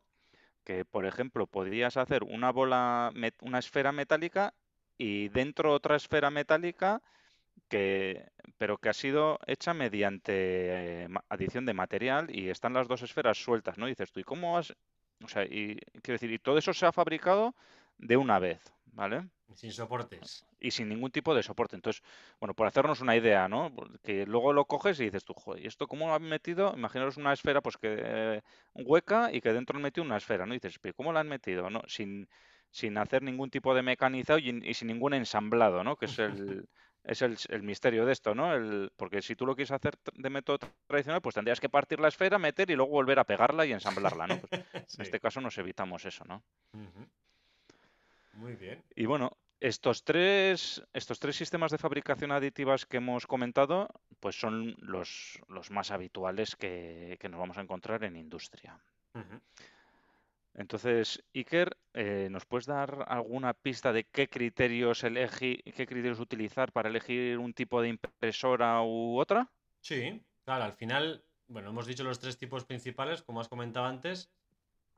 que 0.64 0.86
por 0.86 1.06
ejemplo 1.06 1.48
podrías 1.48 1.98
hacer 1.98 2.24
una 2.24 2.52
bola, 2.52 3.14
una 3.42 3.60
esfera 3.60 3.92
metálica 3.92 4.54
y 4.98 5.30
dentro 5.30 5.74
otra 5.74 5.96
esfera 5.96 6.30
metálica 6.30 7.02
que, 7.70 8.28
pero 8.58 8.78
que 8.78 8.90
ha 8.90 8.94
sido 8.94 9.40
hecha 9.48 9.74
mediante 9.74 11.04
eh, 11.04 11.08
adición 11.30 11.66
de 11.66 11.74
material 11.74 12.36
y 12.36 12.50
están 12.50 12.74
las 12.74 12.88
dos 12.88 13.02
esferas 13.02 13.38
sueltas, 13.38 13.78
¿no? 13.78 13.88
dices 13.88 14.12
tú, 14.12 14.20
¿y 14.20 14.24
cómo 14.24 14.58
has...? 14.58 14.74
O 15.24 15.28
sea, 15.30 15.44
y 15.46 15.80
quiero 16.02 16.16
decir, 16.16 16.32
y 16.32 16.40
todo 16.40 16.58
eso 16.58 16.74
se 16.74 16.86
ha 16.86 16.92
fabricado 16.92 17.56
de 17.98 18.18
una 18.18 18.38
vez, 18.38 18.62
¿vale? 18.88 19.30
Sin 19.54 19.72
soportes. 19.72 20.46
Y 20.60 20.72
sin 20.72 20.90
ningún 20.90 21.12
tipo 21.12 21.34
de 21.34 21.42
soporte. 21.42 21.78
Entonces, 21.78 22.04
bueno, 22.40 22.54
por 22.54 22.68
hacernos 22.68 23.00
una 23.00 23.16
idea, 23.16 23.48
¿no? 23.48 23.72
Que 24.04 24.26
luego 24.26 24.52
lo 24.52 24.66
coges 24.66 25.00
y 25.00 25.06
dices 25.06 25.24
tú, 25.24 25.34
joder, 25.34 25.64
¿y 25.64 25.68
esto 25.68 25.88
cómo 25.88 26.08
lo 26.08 26.16
han 26.16 26.24
metido? 26.24 26.74
Imaginaros 26.76 27.16
una 27.16 27.32
esfera, 27.32 27.62
pues 27.62 27.78
que 27.78 27.96
eh, 27.98 28.42
hueca 28.74 29.32
y 29.32 29.40
que 29.40 29.54
dentro 29.54 29.78
han 29.78 29.84
metido 29.84 30.04
una 30.04 30.18
esfera, 30.18 30.46
¿no? 30.46 30.54
Y 30.54 30.58
dices, 30.58 30.80
¿pero 30.80 30.94
cómo 30.96 31.14
la 31.14 31.22
han 31.22 31.30
metido? 31.30 31.70
¿No? 31.70 31.82
Sin, 31.88 32.28
sin 32.76 32.98
hacer 32.98 33.24
ningún 33.24 33.50
tipo 33.50 33.74
de 33.74 33.82
mecanizado 33.82 34.38
y, 34.38 34.74
sin 34.74 34.90
ningún 34.90 35.14
ensamblado, 35.14 35.82
¿no? 35.82 35.96
Que 35.96 36.08
es 36.08 36.20
el, 36.20 36.68
es 37.06 37.22
el, 37.22 37.64
misterio 37.64 38.06
de 38.06 38.12
esto, 38.12 38.36
¿no? 38.36 38.54
El, 38.54 38.92
porque 38.98 39.22
si 39.22 39.34
tú 39.34 39.46
lo 39.46 39.56
quieres 39.56 39.72
hacer 39.72 39.96
de 40.14 40.30
método 40.30 40.60
tradicional, 40.86 41.22
pues 41.22 41.36
tendrías 41.36 41.62
que 41.62 41.70
partir 41.70 42.02
la 42.02 42.10
esfera, 42.10 42.38
meter 42.38 42.70
y 42.70 42.76
luego 42.76 42.92
volver 42.92 43.18
a 43.20 43.24
pegarla 43.24 43.66
y 43.66 43.72
ensamblarla, 43.72 44.28
¿no? 44.28 44.40
Pues 44.42 44.52
en 45.00 45.02
este 45.02 45.22
caso 45.22 45.40
nos 45.40 45.58
evitamos 45.58 46.04
eso, 46.04 46.26
¿no? 46.26 46.44
Muy 48.34 48.56
bien. 48.56 48.84
Y 48.94 49.06
bueno, 49.06 49.32
estos 49.62 50.04
tres, 50.04 50.84
estos 50.92 51.18
tres 51.18 51.38
sistemas 51.38 51.72
de 51.72 51.78
fabricación 51.78 52.34
aditivas 52.34 52.86
que 52.86 52.98
hemos 52.98 53.26
comentado, 53.26 53.88
pues 54.20 54.38
son 54.38 54.76
los, 54.80 55.40
los 55.48 55.72
más 55.72 55.92
habituales 55.92 56.58
que, 56.58 57.18
nos 57.24 57.40
vamos 57.40 57.58
a 57.58 57.62
encontrar 57.62 58.04
en 58.04 58.18
industria. 58.18 58.78
Entonces, 60.58 61.22
Iker, 61.34 61.78
eh, 61.94 62.30
¿nos 62.32 62.46
puedes 62.46 62.66
dar 62.66 63.06
alguna 63.10 63.54
pista 63.54 63.92
de 63.92 64.06
qué 64.06 64.30
criterios 64.30 65.04
elegir, 65.04 65.62
qué 65.64 65.86
criterios 65.86 66.20
utilizar 66.20 66.72
para 66.72 66.90
elegir 66.90 67.38
un 67.38 67.54
tipo 67.54 67.82
de 67.82 67.90
impresora 67.90 68.82
u 68.82 69.20
otra? 69.20 69.52
Sí, 69.82 70.24
claro, 70.46 70.64
al 70.64 70.74
final, 70.74 71.26
bueno, 71.48 71.70
hemos 71.70 71.86
dicho 71.86 72.06
los 72.06 72.20
tres 72.20 72.38
tipos 72.38 72.64
principales, 72.64 73.22
como 73.22 73.42
has 73.42 73.50
comentado 73.50 73.86
antes, 73.86 74.32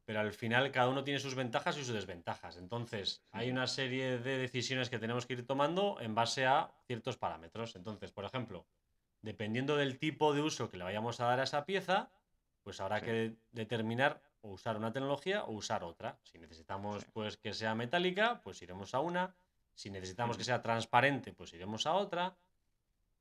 pero 0.05 0.19
al 0.19 0.31
final 0.31 0.71
cada 0.71 0.89
uno 0.89 1.03
tiene 1.03 1.19
sus 1.19 1.33
ventajas 1.33 1.75
y 1.75 1.83
sus 1.83 1.93
desventajas. 1.93 2.57
Entonces, 2.57 3.25
hay 3.31 3.49
una 3.49 3.65
serie 3.65 4.19
de 4.19 4.37
decisiones 4.37 4.91
que 4.91 4.99
tenemos 4.99 5.25
que 5.25 5.33
ir 5.33 5.45
tomando 5.47 5.99
en 5.99 6.13
base 6.13 6.45
a 6.45 6.71
ciertos 6.85 7.17
parámetros. 7.17 7.75
Entonces, 7.75 8.11
por 8.11 8.25
ejemplo, 8.25 8.67
dependiendo 9.21 9.75
del 9.75 9.97
tipo 9.97 10.33
de 10.33 10.41
uso 10.41 10.69
que 10.69 10.77
le 10.77 10.83
vayamos 10.83 11.19
a 11.19 11.25
dar 11.25 11.39
a 11.39 11.43
esa 11.43 11.65
pieza, 11.65 12.11
pues 12.63 12.79
habrá 12.79 13.01
que 13.01 13.35
determinar 13.51 14.21
o 14.41 14.49
usar 14.49 14.77
una 14.77 14.91
tecnología 14.91 15.43
o 15.43 15.51
usar 15.51 15.83
otra. 15.83 16.17
Si 16.23 16.37
necesitamos 16.39 17.05
pues 17.13 17.37
que 17.37 17.53
sea 17.53 17.75
metálica, 17.75 18.41
pues 18.43 18.61
iremos 18.61 18.93
a 18.93 18.99
una. 18.99 19.35
Si 19.73 19.89
necesitamos 19.89 20.37
que 20.37 20.43
sea 20.43 20.61
transparente, 20.61 21.33
pues 21.33 21.53
iremos 21.53 21.85
a 21.85 21.93
otra. 21.93 22.35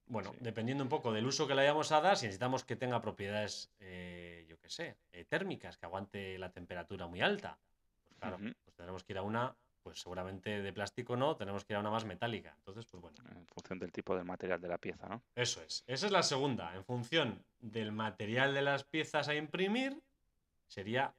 Bueno, 0.08 0.34
dependiendo 0.40 0.84
un 0.84 0.88
poco 0.88 1.12
del 1.12 1.26
uso 1.26 1.46
que 1.46 1.54
le 1.54 1.62
vayamos 1.62 1.90
a 1.90 2.00
dar, 2.00 2.16
si 2.16 2.26
necesitamos 2.26 2.64
que 2.64 2.76
tenga 2.76 3.00
propiedades, 3.00 3.70
eh, 3.80 4.46
yo 4.48 4.58
qué 4.58 4.70
sé, 4.70 4.96
eh, 5.12 5.24
térmicas, 5.24 5.76
que 5.76 5.86
aguante 5.86 6.38
la 6.38 6.50
temperatura 6.50 7.08
muy 7.08 7.20
alta, 7.20 7.58
pues 8.04 8.14
claro, 8.18 8.38
pues 8.38 8.76
tendremos 8.76 9.02
que 9.02 9.12
ir 9.12 9.18
a 9.18 9.22
una, 9.22 9.56
pues 9.82 10.00
seguramente 10.00 10.62
de 10.62 10.72
plástico 10.72 11.16
no, 11.16 11.34
tenemos 11.36 11.64
que 11.64 11.72
ir 11.72 11.76
a 11.76 11.80
una 11.80 11.90
más 11.90 12.04
metálica. 12.04 12.54
Entonces, 12.58 12.86
pues 12.86 13.00
bueno. 13.00 13.16
En 13.30 13.46
función 13.46 13.80
del 13.80 13.90
tipo 13.90 14.16
de 14.16 14.22
material 14.22 14.60
de 14.60 14.68
la 14.68 14.78
pieza, 14.78 15.08
¿no? 15.08 15.22
Eso 15.34 15.60
es. 15.62 15.82
Esa 15.88 16.06
es 16.06 16.12
la 16.12 16.22
segunda. 16.22 16.74
En 16.76 16.84
función 16.84 17.44
del 17.58 17.90
material 17.90 18.54
de 18.54 18.62
las 18.62 18.84
piezas 18.84 19.26
a 19.26 19.34
imprimir, 19.34 20.00
sería 20.66 21.14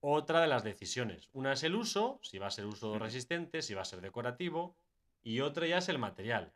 otra 0.00 0.40
de 0.40 0.46
las 0.46 0.64
decisiones. 0.64 1.28
Una 1.32 1.52
es 1.52 1.62
el 1.62 1.74
uso, 1.74 2.20
si 2.22 2.38
va 2.38 2.46
a 2.46 2.50
ser 2.50 2.66
uso 2.66 2.98
resistente, 2.98 3.62
si 3.62 3.74
va 3.74 3.82
a 3.82 3.86
ser 3.86 4.00
decorativo, 4.00 4.76
y 5.22 5.40
otra 5.40 5.66
ya 5.66 5.78
es 5.78 5.88
el 5.88 5.98
material 5.98 6.52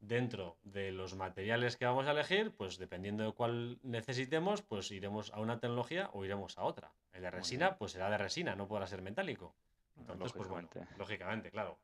dentro 0.00 0.58
de 0.62 0.92
los 0.92 1.14
materiales 1.14 1.76
que 1.76 1.84
vamos 1.84 2.06
a 2.06 2.12
elegir, 2.12 2.52
pues 2.56 2.78
dependiendo 2.78 3.24
de 3.24 3.32
cuál 3.32 3.78
necesitemos, 3.82 4.62
pues 4.62 4.90
iremos 4.90 5.32
a 5.32 5.40
una 5.40 5.58
tecnología 5.58 6.10
o 6.12 6.24
iremos 6.24 6.56
a 6.58 6.62
otra. 6.62 6.92
El 7.12 7.22
de 7.22 7.30
resina, 7.30 7.76
pues 7.76 7.92
será 7.92 8.10
de 8.10 8.18
resina, 8.18 8.54
no 8.54 8.68
podrá 8.68 8.86
ser 8.86 9.02
metálico. 9.02 9.54
Entonces, 9.98 10.32
pues 10.32 10.48
bueno, 10.48 10.68
lógicamente, 10.96 11.50
claro. 11.50 11.78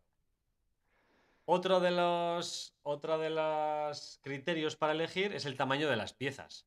Otro 1.46 1.80
de 1.80 1.90
los 1.90 2.74
otro 2.82 3.18
de 3.18 3.30
los 3.30 4.18
criterios 4.22 4.76
para 4.76 4.92
elegir 4.92 5.34
es 5.34 5.44
el 5.44 5.56
tamaño 5.56 5.90
de 5.90 5.96
las 5.96 6.14
piezas. 6.14 6.66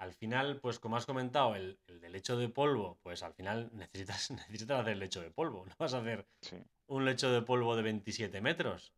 Al 0.00 0.14
final, 0.14 0.60
pues 0.60 0.78
como 0.78 0.96
has 0.96 1.04
comentado, 1.04 1.54
el, 1.54 1.78
el 1.86 2.00
de 2.00 2.08
lecho 2.08 2.38
de 2.38 2.48
polvo, 2.48 2.98
pues 3.02 3.22
al 3.22 3.34
final 3.34 3.68
necesitas, 3.74 4.30
necesitas 4.30 4.80
hacer 4.80 4.96
lecho 4.96 5.20
de 5.20 5.30
polvo. 5.30 5.64
No 5.68 5.74
vas 5.78 5.92
a 5.92 5.98
hacer 5.98 6.26
un 6.86 7.04
lecho 7.04 7.30
de 7.30 7.42
polvo 7.42 7.76
de 7.76 7.82
27 7.82 8.40
metros. 8.40 8.94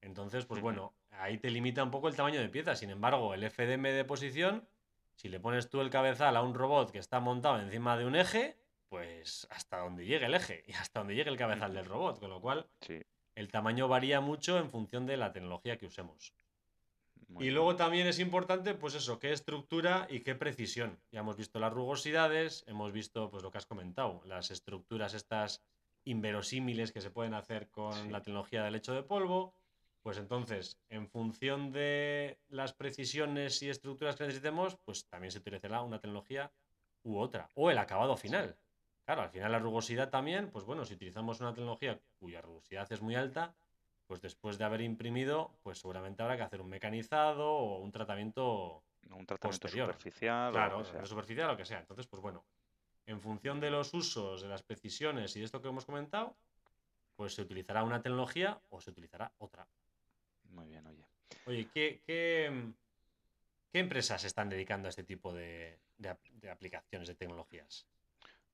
Entonces, 0.00 0.46
pues 0.46 0.62
bueno, 0.62 0.94
ahí 1.10 1.36
te 1.36 1.50
limita 1.50 1.84
un 1.84 1.90
poco 1.90 2.08
el 2.08 2.16
tamaño 2.16 2.40
de 2.40 2.48
pieza. 2.48 2.74
Sin 2.74 2.88
embargo, 2.88 3.34
el 3.34 3.44
FDM 3.50 3.82
de 3.82 4.04
posición, 4.06 4.66
si 5.14 5.28
le 5.28 5.40
pones 5.40 5.68
tú 5.68 5.82
el 5.82 5.90
cabezal 5.90 6.34
a 6.36 6.42
un 6.42 6.54
robot 6.54 6.90
que 6.90 7.00
está 7.00 7.20
montado 7.20 7.60
encima 7.60 7.98
de 7.98 8.06
un 8.06 8.16
eje, 8.16 8.56
pues 8.88 9.46
hasta 9.50 9.78
donde 9.80 10.06
llegue 10.06 10.24
el 10.24 10.34
eje 10.34 10.64
y 10.66 10.72
hasta 10.72 11.00
donde 11.00 11.14
llegue 11.14 11.30
el 11.30 11.36
cabezal 11.36 11.74
del 11.74 11.84
robot. 11.84 12.18
Con 12.18 12.30
lo 12.30 12.40
cual, 12.40 12.66
el 13.34 13.50
tamaño 13.50 13.88
varía 13.88 14.22
mucho 14.22 14.58
en 14.58 14.70
función 14.70 15.04
de 15.04 15.18
la 15.18 15.34
tecnología 15.34 15.76
que 15.76 15.84
usemos. 15.84 16.32
Y 17.40 17.50
luego 17.50 17.76
también 17.76 18.06
es 18.06 18.18
importante, 18.18 18.74
pues 18.74 18.94
eso, 18.94 19.18
qué 19.18 19.32
estructura 19.32 20.06
y 20.08 20.20
qué 20.20 20.34
precisión. 20.34 20.98
Ya 21.10 21.20
hemos 21.20 21.36
visto 21.36 21.58
las 21.58 21.72
rugosidades, 21.72 22.64
hemos 22.66 22.92
visto, 22.92 23.30
pues 23.30 23.42
lo 23.42 23.50
que 23.50 23.58
has 23.58 23.66
comentado, 23.66 24.22
las 24.24 24.50
estructuras 24.50 25.14
estas 25.14 25.62
inverosímiles 26.04 26.92
que 26.92 27.00
se 27.00 27.10
pueden 27.10 27.34
hacer 27.34 27.68
con 27.70 28.12
la 28.12 28.22
tecnología 28.22 28.62
del 28.62 28.74
lecho 28.74 28.94
de 28.94 29.02
polvo 29.02 29.54
Pues 30.02 30.18
entonces, 30.18 30.78
en 30.88 31.08
función 31.08 31.72
de 31.72 32.38
las 32.48 32.72
precisiones 32.72 33.60
y 33.62 33.68
estructuras 33.68 34.14
que 34.14 34.22
necesitemos, 34.24 34.76
pues 34.84 35.08
también 35.08 35.32
se 35.32 35.38
utilizará 35.38 35.82
una 35.82 35.98
tecnología 35.98 36.52
u 37.02 37.18
otra. 37.18 37.48
O 37.56 37.72
el 37.72 37.78
acabado 37.78 38.16
final. 38.16 38.56
Claro, 39.04 39.22
al 39.22 39.30
final 39.30 39.50
la 39.50 39.58
rugosidad 39.58 40.08
también, 40.08 40.50
pues 40.50 40.64
bueno, 40.64 40.84
si 40.84 40.94
utilizamos 40.94 41.40
una 41.40 41.54
tecnología 41.54 42.00
cuya 42.18 42.40
rugosidad 42.40 42.90
es 42.92 43.02
muy 43.02 43.16
alta, 43.16 43.54
pues 44.06 44.20
después 44.20 44.58
de 44.58 44.64
haber 44.64 44.80
imprimido, 44.80 45.58
pues 45.62 45.78
seguramente 45.78 46.22
habrá 46.22 46.36
que 46.36 46.42
hacer 46.42 46.60
un 46.60 46.68
mecanizado 46.68 47.48
o 47.48 47.78
un 47.80 47.90
tratamiento 47.92 48.82
Un 49.10 49.26
tratamiento 49.26 49.38
Posterior. 49.38 49.86
superficial. 49.88 50.48
o 50.50 50.52
Claro, 50.52 50.78
lo 50.78 50.84
que 50.84 50.90
sea. 50.90 51.00
de 51.00 51.06
superficial 51.06 51.48
o 51.48 51.52
lo 51.52 51.56
que 51.58 51.64
sea. 51.64 51.78
Entonces, 51.80 52.06
pues 52.06 52.22
bueno, 52.22 52.44
en 53.06 53.20
función 53.20 53.60
de 53.60 53.70
los 53.70 53.92
usos, 53.94 54.42
de 54.42 54.48
las 54.48 54.62
precisiones 54.62 55.34
y 55.36 55.40
de 55.40 55.44
esto 55.46 55.60
que 55.60 55.68
hemos 55.68 55.84
comentado, 55.84 56.36
pues 57.16 57.34
se 57.34 57.42
utilizará 57.42 57.82
una 57.84 58.02
tecnología 58.02 58.60
o 58.70 58.80
se 58.80 58.90
utilizará 58.90 59.32
otra. 59.38 59.66
Muy 60.50 60.66
bien, 60.66 60.86
oye. 60.86 61.04
Oye, 61.46 61.68
¿qué, 61.72 62.02
qué, 62.06 62.72
qué 63.72 63.78
empresas 63.78 64.20
se 64.20 64.26
están 64.28 64.48
dedicando 64.48 64.86
a 64.88 64.90
este 64.90 65.02
tipo 65.04 65.32
de, 65.32 65.78
de 65.98 66.50
aplicaciones, 66.50 67.08
de 67.08 67.14
tecnologías? 67.14 67.86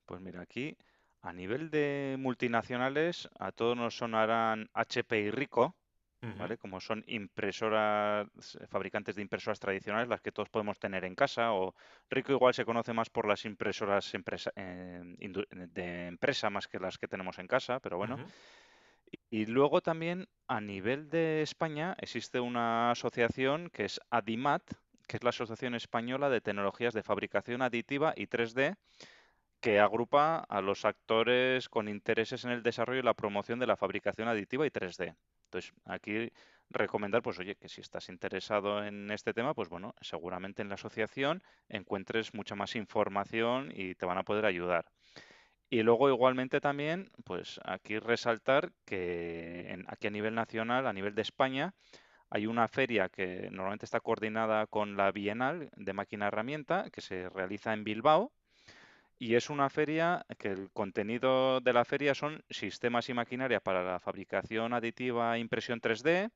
Pues 0.06 0.20
mira, 0.20 0.40
aquí 0.42 0.76
a 1.22 1.32
nivel 1.32 1.70
de 1.70 2.16
multinacionales, 2.18 3.28
a 3.38 3.52
todos 3.52 3.76
nos 3.76 3.96
sonarán 3.96 4.68
HP 4.74 5.20
y 5.20 5.30
Ricoh, 5.30 5.76
Ujú, 6.22 6.32
¿vale? 6.38 6.58
Como 6.58 6.80
son 6.80 7.04
impresoras, 7.06 8.28
fabricantes 8.68 9.16
de 9.16 9.22
impresoras 9.22 9.60
tradicionales, 9.60 10.08
las 10.08 10.20
que 10.22 10.32
todos 10.32 10.50
podemos 10.50 10.78
tener 10.78 11.04
en 11.04 11.14
casa, 11.14 11.52
o 11.52 11.74
Ricoh 12.10 12.32
igual 12.32 12.54
se 12.54 12.64
conoce 12.64 12.92
más 12.94 13.10
por 13.10 13.28
las 13.28 13.44
impresoras 13.44 14.14
empresa- 14.14 14.52
eh, 14.56 15.02
indu- 15.20 15.46
de 15.50 16.06
empresa 16.08 16.50
más 16.50 16.68
que 16.68 16.80
las 16.80 16.98
que 16.98 17.08
tenemos 17.08 17.38
en 17.38 17.46
casa, 17.48 17.80
pero 17.80 17.98
bueno. 17.98 18.20
Y 19.30 19.46
luego 19.46 19.80
también 19.80 20.28
a 20.48 20.60
nivel 20.60 21.08
de 21.10 21.42
España 21.42 21.94
existe 21.98 22.40
una 22.40 22.90
asociación 22.90 23.70
que 23.70 23.84
es 23.84 24.00
ADIMAT, 24.10 24.62
que 25.08 25.16
es 25.16 25.24
la 25.24 25.30
Asociación 25.30 25.74
Española 25.74 26.28
de 26.30 26.40
Tecnologías 26.40 26.94
de 26.94 27.02
Fabricación 27.02 27.62
Aditiva 27.62 28.12
y 28.16 28.26
3D, 28.26 28.76
que 29.62 29.78
agrupa 29.78 30.38
a 30.48 30.60
los 30.60 30.84
actores 30.84 31.68
con 31.68 31.88
intereses 31.88 32.44
en 32.44 32.50
el 32.50 32.64
desarrollo 32.64 32.98
y 32.98 33.04
la 33.04 33.14
promoción 33.14 33.60
de 33.60 33.66
la 33.68 33.76
fabricación 33.76 34.26
aditiva 34.26 34.66
y 34.66 34.70
3D. 34.70 35.14
Entonces, 35.44 35.72
aquí 35.84 36.32
recomendar, 36.68 37.22
pues 37.22 37.38
oye, 37.38 37.54
que 37.54 37.68
si 37.68 37.80
estás 37.80 38.08
interesado 38.08 38.84
en 38.84 39.08
este 39.12 39.32
tema, 39.32 39.54
pues 39.54 39.68
bueno, 39.68 39.94
seguramente 40.00 40.62
en 40.62 40.68
la 40.68 40.74
asociación 40.74 41.44
encuentres 41.68 42.34
mucha 42.34 42.56
más 42.56 42.74
información 42.74 43.70
y 43.72 43.94
te 43.94 44.04
van 44.04 44.18
a 44.18 44.24
poder 44.24 44.46
ayudar. 44.46 44.86
Y 45.70 45.84
luego 45.84 46.08
igualmente 46.08 46.60
también, 46.60 47.12
pues 47.24 47.60
aquí 47.64 48.00
resaltar 48.00 48.72
que 48.84 49.78
aquí 49.86 50.08
a 50.08 50.10
nivel 50.10 50.34
nacional, 50.34 50.88
a 50.88 50.92
nivel 50.92 51.14
de 51.14 51.22
España, 51.22 51.72
hay 52.30 52.46
una 52.46 52.66
feria 52.66 53.08
que 53.08 53.48
normalmente 53.52 53.84
está 53.84 54.00
coordinada 54.00 54.66
con 54.66 54.96
la 54.96 55.12
Bienal 55.12 55.70
de 55.76 55.92
Máquina 55.92 56.26
Herramienta, 56.26 56.90
que 56.90 57.00
se 57.00 57.28
realiza 57.28 57.72
en 57.72 57.84
Bilbao, 57.84 58.32
y 59.22 59.36
es 59.36 59.50
una 59.50 59.70
feria 59.70 60.26
que 60.36 60.48
el 60.48 60.72
contenido 60.72 61.60
de 61.60 61.72
la 61.72 61.84
feria 61.84 62.12
son 62.12 62.42
sistemas 62.50 63.08
y 63.08 63.14
maquinaria 63.14 63.60
para 63.60 63.84
la 63.84 64.00
fabricación 64.00 64.74
aditiva 64.74 65.36
e 65.36 65.38
impresión 65.38 65.80
3D, 65.80 66.32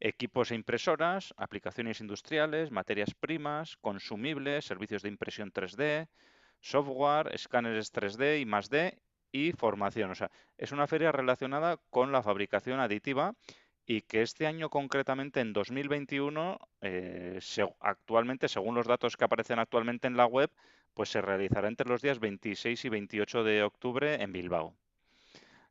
equipos 0.00 0.50
e 0.50 0.56
impresoras, 0.56 1.32
aplicaciones 1.36 2.00
industriales, 2.00 2.72
materias 2.72 3.14
primas, 3.14 3.76
consumibles, 3.76 4.64
servicios 4.64 5.02
de 5.02 5.10
impresión 5.10 5.52
3D, 5.52 6.08
software, 6.58 7.32
escáneres 7.32 7.92
3D 7.92 8.40
y 8.40 8.46
más 8.46 8.68
D 8.68 8.98
y 9.30 9.52
formación. 9.52 10.10
O 10.10 10.16
sea, 10.16 10.32
es 10.56 10.72
una 10.72 10.88
feria 10.88 11.12
relacionada 11.12 11.76
con 11.88 12.10
la 12.10 12.24
fabricación 12.24 12.80
aditiva 12.80 13.36
y 13.86 14.02
que 14.02 14.22
este 14.22 14.48
año 14.48 14.70
concretamente, 14.70 15.38
en 15.38 15.52
2021, 15.52 16.58
eh, 16.80 17.38
actualmente, 17.78 18.48
según 18.48 18.74
los 18.74 18.88
datos 18.88 19.16
que 19.16 19.24
aparecen 19.24 19.60
actualmente 19.60 20.08
en 20.08 20.16
la 20.16 20.26
web, 20.26 20.50
pues 20.98 21.10
se 21.10 21.20
realizará 21.22 21.68
entre 21.68 21.88
los 21.88 22.02
días 22.02 22.18
26 22.18 22.84
y 22.84 22.88
28 22.88 23.44
de 23.44 23.62
octubre 23.62 24.20
en 24.20 24.32
Bilbao. 24.32 24.74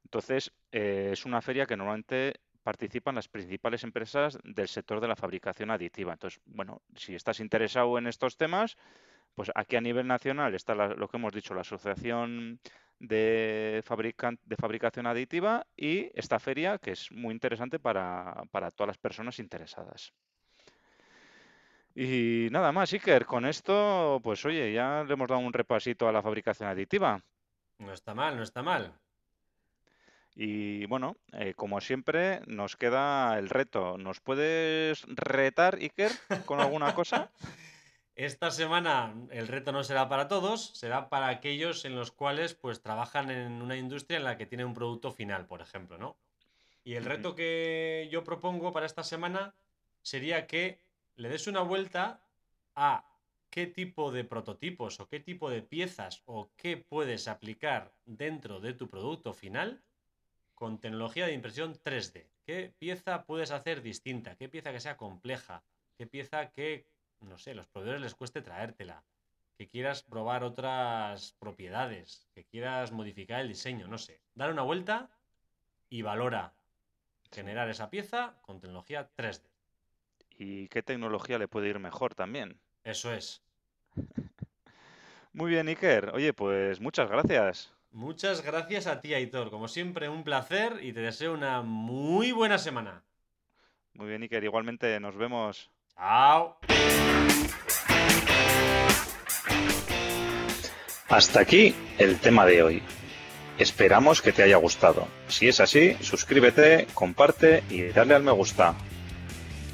Entonces, 0.06 0.54
eh, 0.72 1.10
es 1.12 1.26
una 1.26 1.42
feria 1.42 1.66
que 1.66 1.76
normalmente 1.76 2.36
participan 2.64 3.16
las 3.16 3.28
principales 3.28 3.84
empresas 3.84 4.38
del 4.46 4.70
sector 4.70 5.02
de 5.02 5.10
la 5.10 5.18
fabricación 5.18 5.70
aditiva. 5.70 6.14
Entonces, 6.14 6.40
bueno, 6.46 6.82
si 6.96 7.14
estás 7.14 7.42
interesado 7.42 7.98
en 7.98 8.08
estos 8.08 8.38
temas, 8.38 8.78
pues 9.36 9.52
aquí 9.54 9.76
a 9.76 9.82
nivel 9.82 10.08
nacional 10.08 10.56
está 10.56 10.76
la- 10.76 10.94
lo 10.96 11.10
que 11.10 11.18
hemos 11.18 11.34
dicho, 11.34 11.54
la 11.54 11.62
Asociación 11.62 12.62
de, 13.00 13.84
Fabricación 13.86 15.08
Aditiva 15.08 15.68
y 15.76 16.10
esta 16.18 16.40
feria 16.40 16.78
que 16.80 16.92
es 16.92 17.12
muy 17.12 17.34
interesante 17.34 17.80
para 17.80 18.72
todas 18.78 18.88
las 18.88 18.98
personas 18.98 19.40
interesadas. 19.40 20.14
Y 22.00 22.50
nada 22.52 22.72
más, 22.72 22.94
Iker, 22.94 23.26
con 23.26 23.44
esto, 23.48 24.20
pues 24.24 24.46
oye, 24.46 24.72
ya 24.72 25.04
le 25.04 25.14
hemos 25.14 25.28
dado 25.28 25.42
un 25.42 25.52
repasito 25.52 26.08
a 26.08 26.12
la 26.12 26.22
fabricación 26.22 26.70
aditiva. 26.70 27.24
No 27.80 27.92
está 27.92 28.14
mal, 28.14 28.38
no 28.38 28.44
está 28.44 28.62
mal. 28.62 28.94
Y 30.36 30.86
bueno, 30.86 31.18
eh, 31.34 31.56
como 31.56 31.82
siempre, 31.82 32.42
nos 32.46 32.76
queda 32.76 33.40
el 33.40 33.50
reto. 33.50 33.98
¿Nos 33.98 34.20
puedes 34.20 35.08
retar, 35.08 35.80
Iker, 35.82 36.12
con 36.46 36.60
alguna 36.60 36.94
cosa? 36.94 37.32
Esta 38.16 38.52
semana 38.52 39.16
el 39.32 39.48
reto 39.48 39.72
no 39.72 39.84
será 39.84 40.08
para 40.08 40.28
todos, 40.28 40.78
será 40.78 41.10
para 41.10 41.30
aquellos 41.30 41.84
en 41.84 41.96
los 41.96 42.12
cuales 42.12 42.54
pues 42.54 42.84
trabajan 42.84 43.32
en 43.32 43.60
una 43.60 43.76
industria 43.76 44.18
en 44.18 44.24
la 44.24 44.38
que 44.38 44.46
tienen 44.46 44.68
un 44.68 44.76
producto 44.76 45.12
final, 45.12 45.48
por 45.48 45.62
ejemplo, 45.62 45.98
¿no? 45.98 46.16
Y 46.84 46.94
el 46.94 47.06
reto 47.06 47.34
que 47.34 48.08
yo 48.12 48.24
propongo 48.24 48.72
para 48.72 48.86
esta 48.86 49.04
semana 49.04 49.56
sería 50.04 50.46
que 50.46 50.80
le 51.18 51.30
des 51.30 51.48
una 51.48 51.62
vuelta 51.62 52.22
a 52.76 53.04
qué 53.50 53.66
tipo 53.66 54.12
de 54.12 54.24
prototipos 54.24 55.00
o 55.00 55.08
qué 55.08 55.20
tipo 55.20 55.50
de 55.50 55.64
piezas 55.64 56.22
o 56.26 56.52
qué 56.56 56.78
puedes 56.78 57.28
aplicar 57.28 57.92
dentro 58.06 58.60
de 58.60 58.74
tu 58.74 58.88
producto 58.88 59.34
final 59.34 59.82
con 60.54 60.80
tecnología 60.80 61.26
de 61.26 61.34
impresión 61.34 61.74
3D. 61.74 62.30
¿Qué 62.46 62.72
pieza 62.78 63.26
puedes 63.26 63.50
hacer 63.50 63.82
distinta? 63.82 64.36
¿Qué 64.36 64.48
pieza 64.48 64.72
que 64.72 64.80
sea 64.80 64.96
compleja? 64.96 65.64
¿Qué 65.98 66.06
pieza 66.06 66.52
que, 66.52 66.88
no 67.22 67.40
sé, 67.40 67.56
los 67.56 67.68
proveedores 67.68 68.02
les 68.02 68.16
cueste 68.16 68.44
traértela? 68.44 69.04
Que 69.58 69.68
quieras 69.68 70.04
probar 70.04 70.44
otras 70.44 71.34
propiedades, 71.40 72.30
que 72.36 72.46
quieras 72.46 72.92
modificar 72.92 73.42
el 73.42 73.48
diseño, 73.48 73.88
no 73.88 73.98
sé. 73.98 74.22
Dale 74.36 74.54
una 74.54 74.62
vuelta 74.62 75.10
y 75.90 76.04
valora 76.04 76.54
generar 77.32 77.70
esa 77.70 77.90
pieza 77.90 78.38
con 78.44 78.60
tecnología 78.60 79.10
3D. 79.16 79.57
¿Y 80.38 80.68
qué 80.68 80.84
tecnología 80.84 81.40
le 81.40 81.48
puede 81.48 81.70
ir 81.70 81.80
mejor 81.80 82.14
también? 82.14 82.60
Eso 82.84 83.12
es. 83.14 83.42
Muy 85.34 85.52
bien, 85.52 85.68
Iker. 85.68 86.12
Oye, 86.14 86.34
pues 86.34 86.80
muchas 86.80 87.10
gracias. 87.10 87.72
Muchas 87.92 88.44
gracias 88.44 88.88
a 88.88 89.02
ti, 89.02 89.14
Aitor. 89.14 89.50
Como 89.50 89.68
siempre, 89.68 90.10
un 90.10 90.24
placer 90.24 90.80
y 90.82 90.94
te 90.94 91.02
deseo 91.02 91.34
una 91.34 91.62
muy 91.62 92.32
buena 92.32 92.58
semana. 92.58 93.04
Muy 93.94 94.08
bien, 94.08 94.22
Iker. 94.24 94.44
Igualmente, 94.44 95.00
nos 95.00 95.16
vemos. 95.16 95.72
Chao. 95.96 96.58
Hasta 101.08 101.40
aquí 101.40 101.74
el 101.98 102.20
tema 102.20 102.46
de 102.46 102.64
hoy. 102.64 102.84
Esperamos 103.58 104.22
que 104.22 104.32
te 104.32 104.44
haya 104.44 104.58
gustado. 104.58 105.08
Si 105.28 105.48
es 105.48 105.60
así, 105.60 105.96
suscríbete, 106.02 106.88
comparte 106.94 107.64
y 107.70 107.84
dale 107.84 108.14
al 108.14 108.24
me 108.24 108.32
gusta. 108.32 108.76